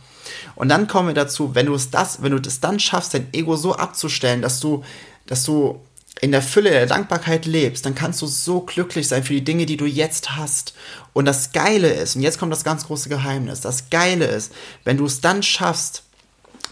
Und 0.54 0.68
dann 0.68 0.86
kommen 0.86 1.08
wir 1.08 1.14
dazu, 1.14 1.54
wenn 1.54 1.66
du 1.66 1.74
es 1.74 1.90
das, 1.90 2.22
wenn 2.22 2.32
du 2.32 2.40
das 2.40 2.60
dann 2.60 2.80
schaffst, 2.80 3.14
dein 3.14 3.32
Ego 3.32 3.56
so 3.56 3.74
abzustellen, 3.74 4.42
dass 4.42 4.60
du, 4.60 4.84
dass 5.26 5.44
du 5.44 5.80
in 6.20 6.30
der 6.30 6.42
Fülle 6.42 6.70
der 6.70 6.86
Dankbarkeit 6.86 7.46
lebst, 7.46 7.84
dann 7.84 7.94
kannst 7.94 8.22
du 8.22 8.26
so 8.26 8.60
glücklich 8.60 9.08
sein 9.08 9.24
für 9.24 9.32
die 9.32 9.44
Dinge, 9.44 9.66
die 9.66 9.76
du 9.76 9.86
jetzt 9.86 10.36
hast. 10.36 10.74
Und 11.12 11.24
das 11.24 11.52
Geile 11.52 11.92
ist, 11.92 12.16
und 12.16 12.22
jetzt 12.22 12.38
kommt 12.38 12.52
das 12.52 12.64
ganz 12.64 12.86
große 12.86 13.08
Geheimnis, 13.08 13.60
das 13.60 13.90
Geile 13.90 14.26
ist, 14.26 14.52
wenn 14.84 14.98
du 14.98 15.06
es 15.06 15.20
dann 15.20 15.42
schaffst, 15.42 16.04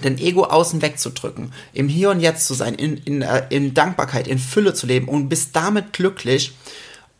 dein 0.02 0.18
Ego 0.18 0.44
außen 0.44 0.82
wegzudrücken, 0.82 1.52
im 1.72 1.88
Hier 1.88 2.10
und 2.10 2.20
Jetzt 2.20 2.46
zu 2.46 2.54
sein, 2.54 2.74
in, 2.74 2.96
in, 2.98 3.22
äh, 3.22 3.46
in 3.50 3.74
Dankbarkeit, 3.74 4.28
in 4.28 4.38
Fülle 4.38 4.74
zu 4.74 4.86
leben 4.86 5.08
und 5.08 5.28
bist 5.28 5.54
damit 5.56 5.92
glücklich. 5.92 6.52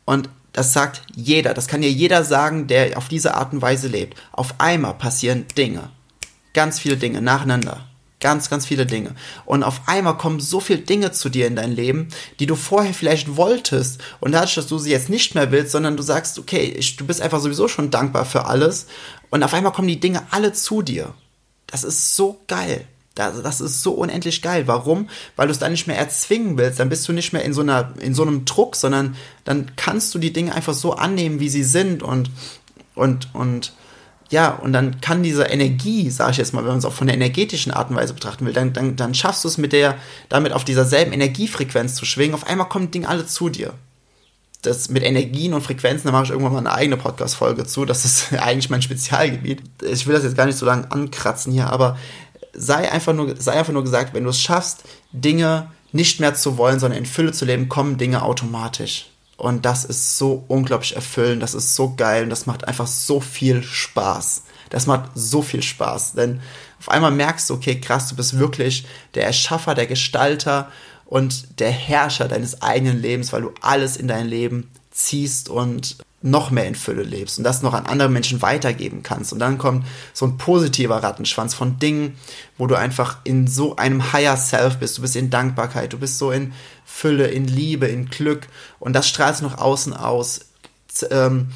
Und 0.04 0.28
das 0.52 0.72
sagt 0.72 1.02
jeder, 1.14 1.54
das 1.54 1.68
kann 1.68 1.82
dir 1.82 1.90
jeder 1.90 2.24
sagen, 2.24 2.66
der 2.66 2.96
auf 2.96 3.08
diese 3.08 3.34
Art 3.34 3.52
und 3.52 3.62
Weise 3.62 3.88
lebt. 3.88 4.18
Auf 4.32 4.54
einmal 4.58 4.94
passieren 4.94 5.46
Dinge. 5.56 5.90
Ganz 6.52 6.78
viele 6.78 6.96
Dinge 6.96 7.20
nacheinander. 7.22 7.86
Ganz, 8.20 8.50
ganz 8.50 8.66
viele 8.66 8.84
Dinge. 8.84 9.14
Und 9.46 9.62
auf 9.62 9.82
einmal 9.86 10.18
kommen 10.18 10.40
so 10.40 10.60
viele 10.60 10.80
Dinge 10.80 11.10
zu 11.10 11.30
dir 11.30 11.46
in 11.46 11.56
dein 11.56 11.72
Leben, 11.72 12.08
die 12.38 12.44
du 12.44 12.54
vorher 12.54 12.92
vielleicht 12.92 13.36
wolltest. 13.36 14.02
Und 14.20 14.32
dadurch, 14.32 14.54
dass 14.56 14.66
du 14.66 14.78
sie 14.78 14.90
jetzt 14.90 15.08
nicht 15.08 15.34
mehr 15.34 15.50
willst, 15.50 15.72
sondern 15.72 15.96
du 15.96 16.02
sagst, 16.02 16.38
okay, 16.38 16.64
ich, 16.64 16.96
du 16.96 17.06
bist 17.06 17.22
einfach 17.22 17.40
sowieso 17.40 17.66
schon 17.66 17.90
dankbar 17.90 18.26
für 18.26 18.44
alles. 18.44 18.88
Und 19.30 19.42
auf 19.42 19.54
einmal 19.54 19.72
kommen 19.72 19.88
die 19.88 20.00
Dinge 20.00 20.22
alle 20.30 20.52
zu 20.52 20.82
dir. 20.82 21.14
Das 21.66 21.82
ist 21.82 22.14
so 22.14 22.38
geil. 22.46 22.86
Das, 23.14 23.42
das 23.42 23.62
ist 23.62 23.82
so 23.82 23.92
unendlich 23.92 24.42
geil. 24.42 24.66
Warum? 24.66 25.08
Weil 25.36 25.46
du 25.46 25.52
es 25.52 25.58
dann 25.58 25.72
nicht 25.72 25.86
mehr 25.86 25.98
erzwingen 25.98 26.58
willst. 26.58 26.78
Dann 26.78 26.90
bist 26.90 27.08
du 27.08 27.12
nicht 27.12 27.32
mehr 27.32 27.44
in 27.44 27.54
so, 27.54 27.62
einer, 27.62 27.94
in 28.00 28.14
so 28.14 28.22
einem 28.22 28.44
Druck, 28.44 28.76
sondern 28.76 29.16
dann 29.44 29.72
kannst 29.76 30.14
du 30.14 30.18
die 30.18 30.32
Dinge 30.32 30.54
einfach 30.54 30.74
so 30.74 30.92
annehmen, 30.92 31.40
wie 31.40 31.48
sie 31.48 31.64
sind 31.64 32.02
und, 32.02 32.30
und, 32.94 33.28
und, 33.34 33.72
ja, 34.30 34.50
und 34.50 34.72
dann 34.72 35.00
kann 35.00 35.24
diese 35.24 35.42
Energie, 35.42 36.08
sage 36.08 36.30
ich 36.30 36.36
jetzt 36.36 36.54
mal, 36.54 36.62
wenn 36.62 36.70
man 36.70 36.78
es 36.78 36.84
auch 36.84 36.92
von 36.92 37.08
der 37.08 37.16
energetischen 37.16 37.72
Art 37.72 37.90
und 37.90 37.96
Weise 37.96 38.14
betrachten 38.14 38.46
will, 38.46 38.52
dann, 38.52 38.72
dann, 38.72 38.94
dann 38.94 39.12
schaffst 39.12 39.42
du 39.42 39.48
es 39.48 39.58
mit 39.58 39.72
der, 39.72 39.96
damit 40.28 40.52
auf 40.52 40.64
dieser 40.64 40.84
selben 40.84 41.12
Energiefrequenz 41.12 41.96
zu 41.96 42.04
schwingen. 42.04 42.34
Auf 42.34 42.46
einmal 42.46 42.68
kommen 42.68 42.92
Dinge 42.92 43.08
alle 43.08 43.26
zu 43.26 43.48
dir. 43.48 43.74
Das 44.62 44.88
mit 44.88 45.02
Energien 45.02 45.52
und 45.52 45.62
Frequenzen, 45.62 46.06
da 46.06 46.12
mache 46.12 46.24
ich 46.24 46.30
irgendwann 46.30 46.52
mal 46.52 46.58
eine 46.60 46.72
eigene 46.72 46.96
Podcast-Folge 46.96 47.66
zu. 47.66 47.84
Das 47.84 48.04
ist 48.04 48.32
eigentlich 48.38 48.70
mein 48.70 48.82
Spezialgebiet. 48.82 49.62
Ich 49.82 50.06
will 50.06 50.14
das 50.14 50.22
jetzt 50.22 50.36
gar 50.36 50.46
nicht 50.46 50.58
so 50.58 50.66
lange 50.66 50.90
ankratzen 50.92 51.52
hier, 51.52 51.68
aber 51.68 51.98
sei 52.52 52.90
einfach 52.90 53.12
nur, 53.12 53.34
sei 53.36 53.52
einfach 53.52 53.72
nur 53.72 53.82
gesagt, 53.82 54.14
wenn 54.14 54.24
du 54.24 54.30
es 54.30 54.40
schaffst, 54.40 54.84
Dinge 55.12 55.72
nicht 55.90 56.20
mehr 56.20 56.34
zu 56.34 56.56
wollen, 56.56 56.78
sondern 56.78 57.00
in 57.00 57.06
Fülle 57.06 57.32
zu 57.32 57.44
leben, 57.44 57.68
kommen 57.68 57.98
Dinge 57.98 58.22
automatisch. 58.22 59.10
Und 59.40 59.64
das 59.64 59.84
ist 59.84 60.18
so 60.18 60.44
unglaublich 60.48 60.94
erfüllend, 60.94 61.42
das 61.42 61.54
ist 61.54 61.74
so 61.74 61.94
geil 61.96 62.24
und 62.24 62.30
das 62.30 62.46
macht 62.46 62.68
einfach 62.68 62.86
so 62.86 63.20
viel 63.20 63.62
Spaß. 63.62 64.42
Das 64.68 64.86
macht 64.86 65.10
so 65.14 65.42
viel 65.42 65.62
Spaß, 65.62 66.12
denn 66.12 66.40
auf 66.78 66.90
einmal 66.90 67.10
merkst 67.10 67.50
du, 67.50 67.54
okay, 67.54 67.80
krass, 67.80 68.08
du 68.08 68.16
bist 68.16 68.38
wirklich 68.38 68.86
der 69.14 69.24
Erschaffer, 69.24 69.74
der 69.74 69.86
Gestalter 69.86 70.70
und 71.06 71.58
der 71.58 71.70
Herrscher 71.70 72.28
deines 72.28 72.62
eigenen 72.62 73.00
Lebens, 73.00 73.32
weil 73.32 73.42
du 73.42 73.52
alles 73.62 73.96
in 73.96 74.08
dein 74.08 74.28
Leben 74.28 74.70
ziehst 74.90 75.48
und 75.48 75.96
noch 76.22 76.50
mehr 76.50 76.66
in 76.66 76.74
Fülle 76.74 77.02
lebst 77.02 77.38
und 77.38 77.44
das 77.44 77.62
noch 77.62 77.72
an 77.72 77.86
andere 77.86 78.10
Menschen 78.10 78.42
weitergeben 78.42 79.02
kannst. 79.02 79.32
Und 79.32 79.38
dann 79.38 79.56
kommt 79.56 79.86
so 80.12 80.26
ein 80.26 80.36
positiver 80.36 81.02
Rattenschwanz 81.02 81.54
von 81.54 81.78
Dingen, 81.78 82.18
wo 82.58 82.66
du 82.66 82.74
einfach 82.74 83.18
in 83.24 83.46
so 83.46 83.76
einem 83.76 84.12
Higher 84.12 84.36
Self 84.36 84.76
bist. 84.76 84.98
Du 84.98 85.02
bist 85.02 85.16
in 85.16 85.30
Dankbarkeit, 85.30 85.92
du 85.92 85.98
bist 85.98 86.18
so 86.18 86.30
in 86.30 86.52
Fülle, 86.90 87.28
in 87.28 87.46
Liebe, 87.46 87.86
in 87.86 88.06
Glück 88.06 88.48
und 88.78 88.92
das 88.94 89.08
strahlst 89.08 89.40
du 89.40 89.46
nach 89.46 89.58
außen 89.58 89.94
aus. 89.94 90.40
Ähm, 91.10 91.48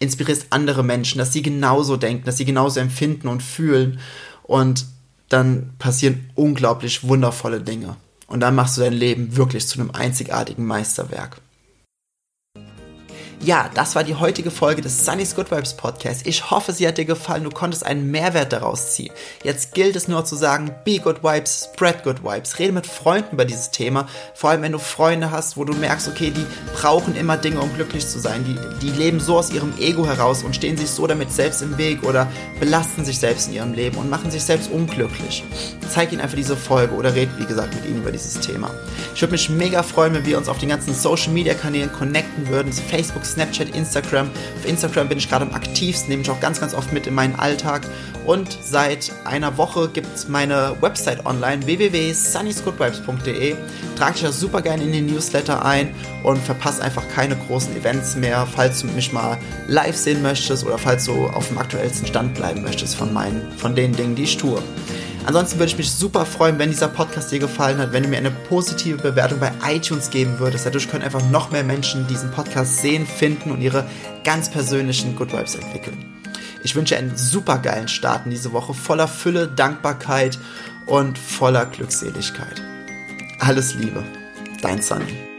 inspirierst 0.00 0.46
andere 0.50 0.82
Menschen, 0.82 1.18
dass 1.18 1.32
sie 1.32 1.42
genauso 1.42 1.96
denken, 1.96 2.24
dass 2.24 2.36
sie 2.36 2.44
genauso 2.44 2.80
empfinden 2.80 3.28
und 3.28 3.42
fühlen 3.42 4.00
und 4.42 4.86
dann 5.28 5.74
passieren 5.78 6.28
unglaublich 6.34 7.04
wundervolle 7.04 7.60
Dinge. 7.60 7.96
Und 8.26 8.40
dann 8.40 8.54
machst 8.54 8.76
du 8.76 8.80
dein 8.80 8.92
Leben 8.94 9.36
wirklich 9.36 9.66
zu 9.66 9.78
einem 9.78 9.90
einzigartigen 9.92 10.66
Meisterwerk. 10.66 11.41
Ja, 13.44 13.68
das 13.74 13.96
war 13.96 14.04
die 14.04 14.14
heutige 14.14 14.52
Folge 14.52 14.82
des 14.82 15.04
Sunny's 15.04 15.34
Good 15.34 15.50
Vibes 15.50 15.74
Podcast. 15.74 16.28
Ich 16.28 16.52
hoffe, 16.52 16.72
sie 16.72 16.86
hat 16.86 16.96
dir 16.96 17.04
gefallen. 17.04 17.42
Du 17.42 17.50
konntest 17.50 17.84
einen 17.84 18.08
Mehrwert 18.08 18.52
daraus 18.52 18.92
ziehen. 18.92 19.10
Jetzt 19.42 19.74
gilt 19.74 19.96
es 19.96 20.06
nur 20.06 20.24
zu 20.24 20.36
sagen, 20.36 20.70
be 20.84 21.00
good 21.00 21.24
vibes, 21.24 21.68
spread 21.74 22.04
good 22.04 22.22
vibes. 22.22 22.60
Rede 22.60 22.70
mit 22.70 22.86
Freunden 22.86 23.32
über 23.32 23.44
dieses 23.44 23.72
Thema. 23.72 24.06
Vor 24.34 24.50
allem, 24.50 24.62
wenn 24.62 24.70
du 24.70 24.78
Freunde 24.78 25.32
hast, 25.32 25.56
wo 25.56 25.64
du 25.64 25.72
merkst, 25.72 26.06
okay, 26.06 26.30
die 26.30 26.46
brauchen 26.72 27.16
immer 27.16 27.36
Dinge, 27.36 27.60
um 27.60 27.74
glücklich 27.74 28.06
zu 28.06 28.20
sein. 28.20 28.44
Die, 28.44 28.56
die 28.86 28.96
leben 28.96 29.18
so 29.18 29.36
aus 29.36 29.50
ihrem 29.50 29.76
Ego 29.80 30.06
heraus 30.06 30.44
und 30.44 30.54
stehen 30.54 30.76
sich 30.76 30.90
so 30.90 31.08
damit 31.08 31.32
selbst 31.32 31.62
im 31.62 31.76
Weg 31.78 32.04
oder 32.04 32.28
belasten 32.60 33.04
sich 33.04 33.18
selbst 33.18 33.48
in 33.48 33.54
ihrem 33.54 33.72
Leben 33.72 33.96
und 33.96 34.08
machen 34.08 34.30
sich 34.30 34.44
selbst 34.44 34.70
unglücklich. 34.70 35.42
Zeig 35.90 36.12
ihnen 36.12 36.20
einfach 36.20 36.36
diese 36.36 36.56
Folge 36.56 36.94
oder 36.94 37.16
red, 37.16 37.28
wie 37.38 37.46
gesagt, 37.46 37.74
mit 37.74 37.86
ihnen 37.86 38.02
über 38.02 38.12
dieses 38.12 38.38
Thema. 38.38 38.70
Ich 39.16 39.20
würde 39.20 39.32
mich 39.32 39.50
mega 39.50 39.82
freuen, 39.82 40.14
wenn 40.14 40.26
wir 40.26 40.38
uns 40.38 40.48
auf 40.48 40.58
den 40.58 40.68
ganzen 40.68 40.94
Social 40.94 41.32
Media 41.32 41.54
Kanälen 41.54 41.92
connecten 41.92 42.46
würden. 42.48 42.72
Facebook, 42.72 43.26
Snapchat, 43.32 43.74
Instagram. 43.74 44.30
Auf 44.58 44.66
Instagram 44.66 45.08
bin 45.08 45.18
ich 45.18 45.28
gerade 45.28 45.44
am 45.46 45.52
aktivsten, 45.52 46.08
nehme 46.08 46.22
ich 46.22 46.30
auch 46.30 46.40
ganz, 46.40 46.60
ganz 46.60 46.74
oft 46.74 46.92
mit 46.92 47.06
in 47.06 47.14
meinen 47.14 47.34
Alltag. 47.34 47.82
Und 48.24 48.56
seit 48.62 49.10
einer 49.24 49.56
Woche 49.58 49.88
gibt 49.88 50.14
es 50.14 50.28
meine 50.28 50.76
Website 50.80 51.26
online, 51.26 51.66
www.sunnysgoodvibes.de. 51.66 53.56
Trage 53.96 54.12
dich 54.12 54.22
da 54.22 54.32
super 54.32 54.62
gerne 54.62 54.84
in 54.84 54.92
den 54.92 55.06
Newsletter 55.06 55.64
ein 55.64 55.94
und 56.22 56.38
verpasse 56.38 56.82
einfach 56.82 57.08
keine 57.08 57.36
großen 57.36 57.76
Events 57.76 58.14
mehr, 58.16 58.46
falls 58.46 58.80
du 58.80 58.86
mich 58.88 59.12
mal 59.12 59.38
live 59.66 59.96
sehen 59.96 60.22
möchtest 60.22 60.64
oder 60.64 60.78
falls 60.78 61.06
du 61.06 61.26
auf 61.26 61.48
dem 61.48 61.58
aktuellsten 61.58 62.06
Stand 62.06 62.34
bleiben 62.34 62.62
möchtest 62.62 62.94
von 62.94 63.12
meinen, 63.12 63.42
von 63.56 63.74
den 63.74 63.92
Dingen, 63.92 64.14
die 64.14 64.22
ich 64.24 64.36
tue. 64.36 64.62
Ansonsten 65.24 65.58
würde 65.58 65.70
ich 65.70 65.78
mich 65.78 65.90
super 65.90 66.26
freuen, 66.26 66.58
wenn 66.58 66.70
dieser 66.70 66.88
Podcast 66.88 67.30
dir 67.30 67.38
gefallen 67.38 67.78
hat, 67.78 67.92
wenn 67.92 68.02
du 68.02 68.08
mir 68.08 68.18
eine 68.18 68.30
positive 68.30 68.98
Bewertung 68.98 69.38
bei 69.38 69.52
iTunes 69.66 70.10
geben 70.10 70.38
würdest. 70.38 70.66
Dadurch 70.66 70.90
können 70.90 71.04
einfach 71.04 71.22
noch 71.30 71.50
mehr 71.50 71.62
Menschen 71.62 72.06
diesen 72.08 72.30
Podcast 72.32 72.78
sehen, 72.78 73.06
finden 73.06 73.52
und 73.52 73.60
ihre 73.60 73.86
ganz 74.24 74.50
persönlichen 74.50 75.14
Good 75.14 75.32
Vibes 75.32 75.54
entwickeln. 75.54 76.04
Ich 76.64 76.74
wünsche 76.74 76.96
einen 76.96 77.16
super 77.16 77.58
geilen 77.58 77.88
Start 77.88 78.24
in 78.24 78.30
diese 78.30 78.52
Woche 78.52 78.74
voller 78.74 79.08
Fülle, 79.08 79.48
Dankbarkeit 79.48 80.38
und 80.86 81.18
voller 81.18 81.66
Glückseligkeit. 81.66 82.60
Alles 83.38 83.74
Liebe, 83.74 84.02
dein 84.60 84.82
Sunny. 84.82 85.31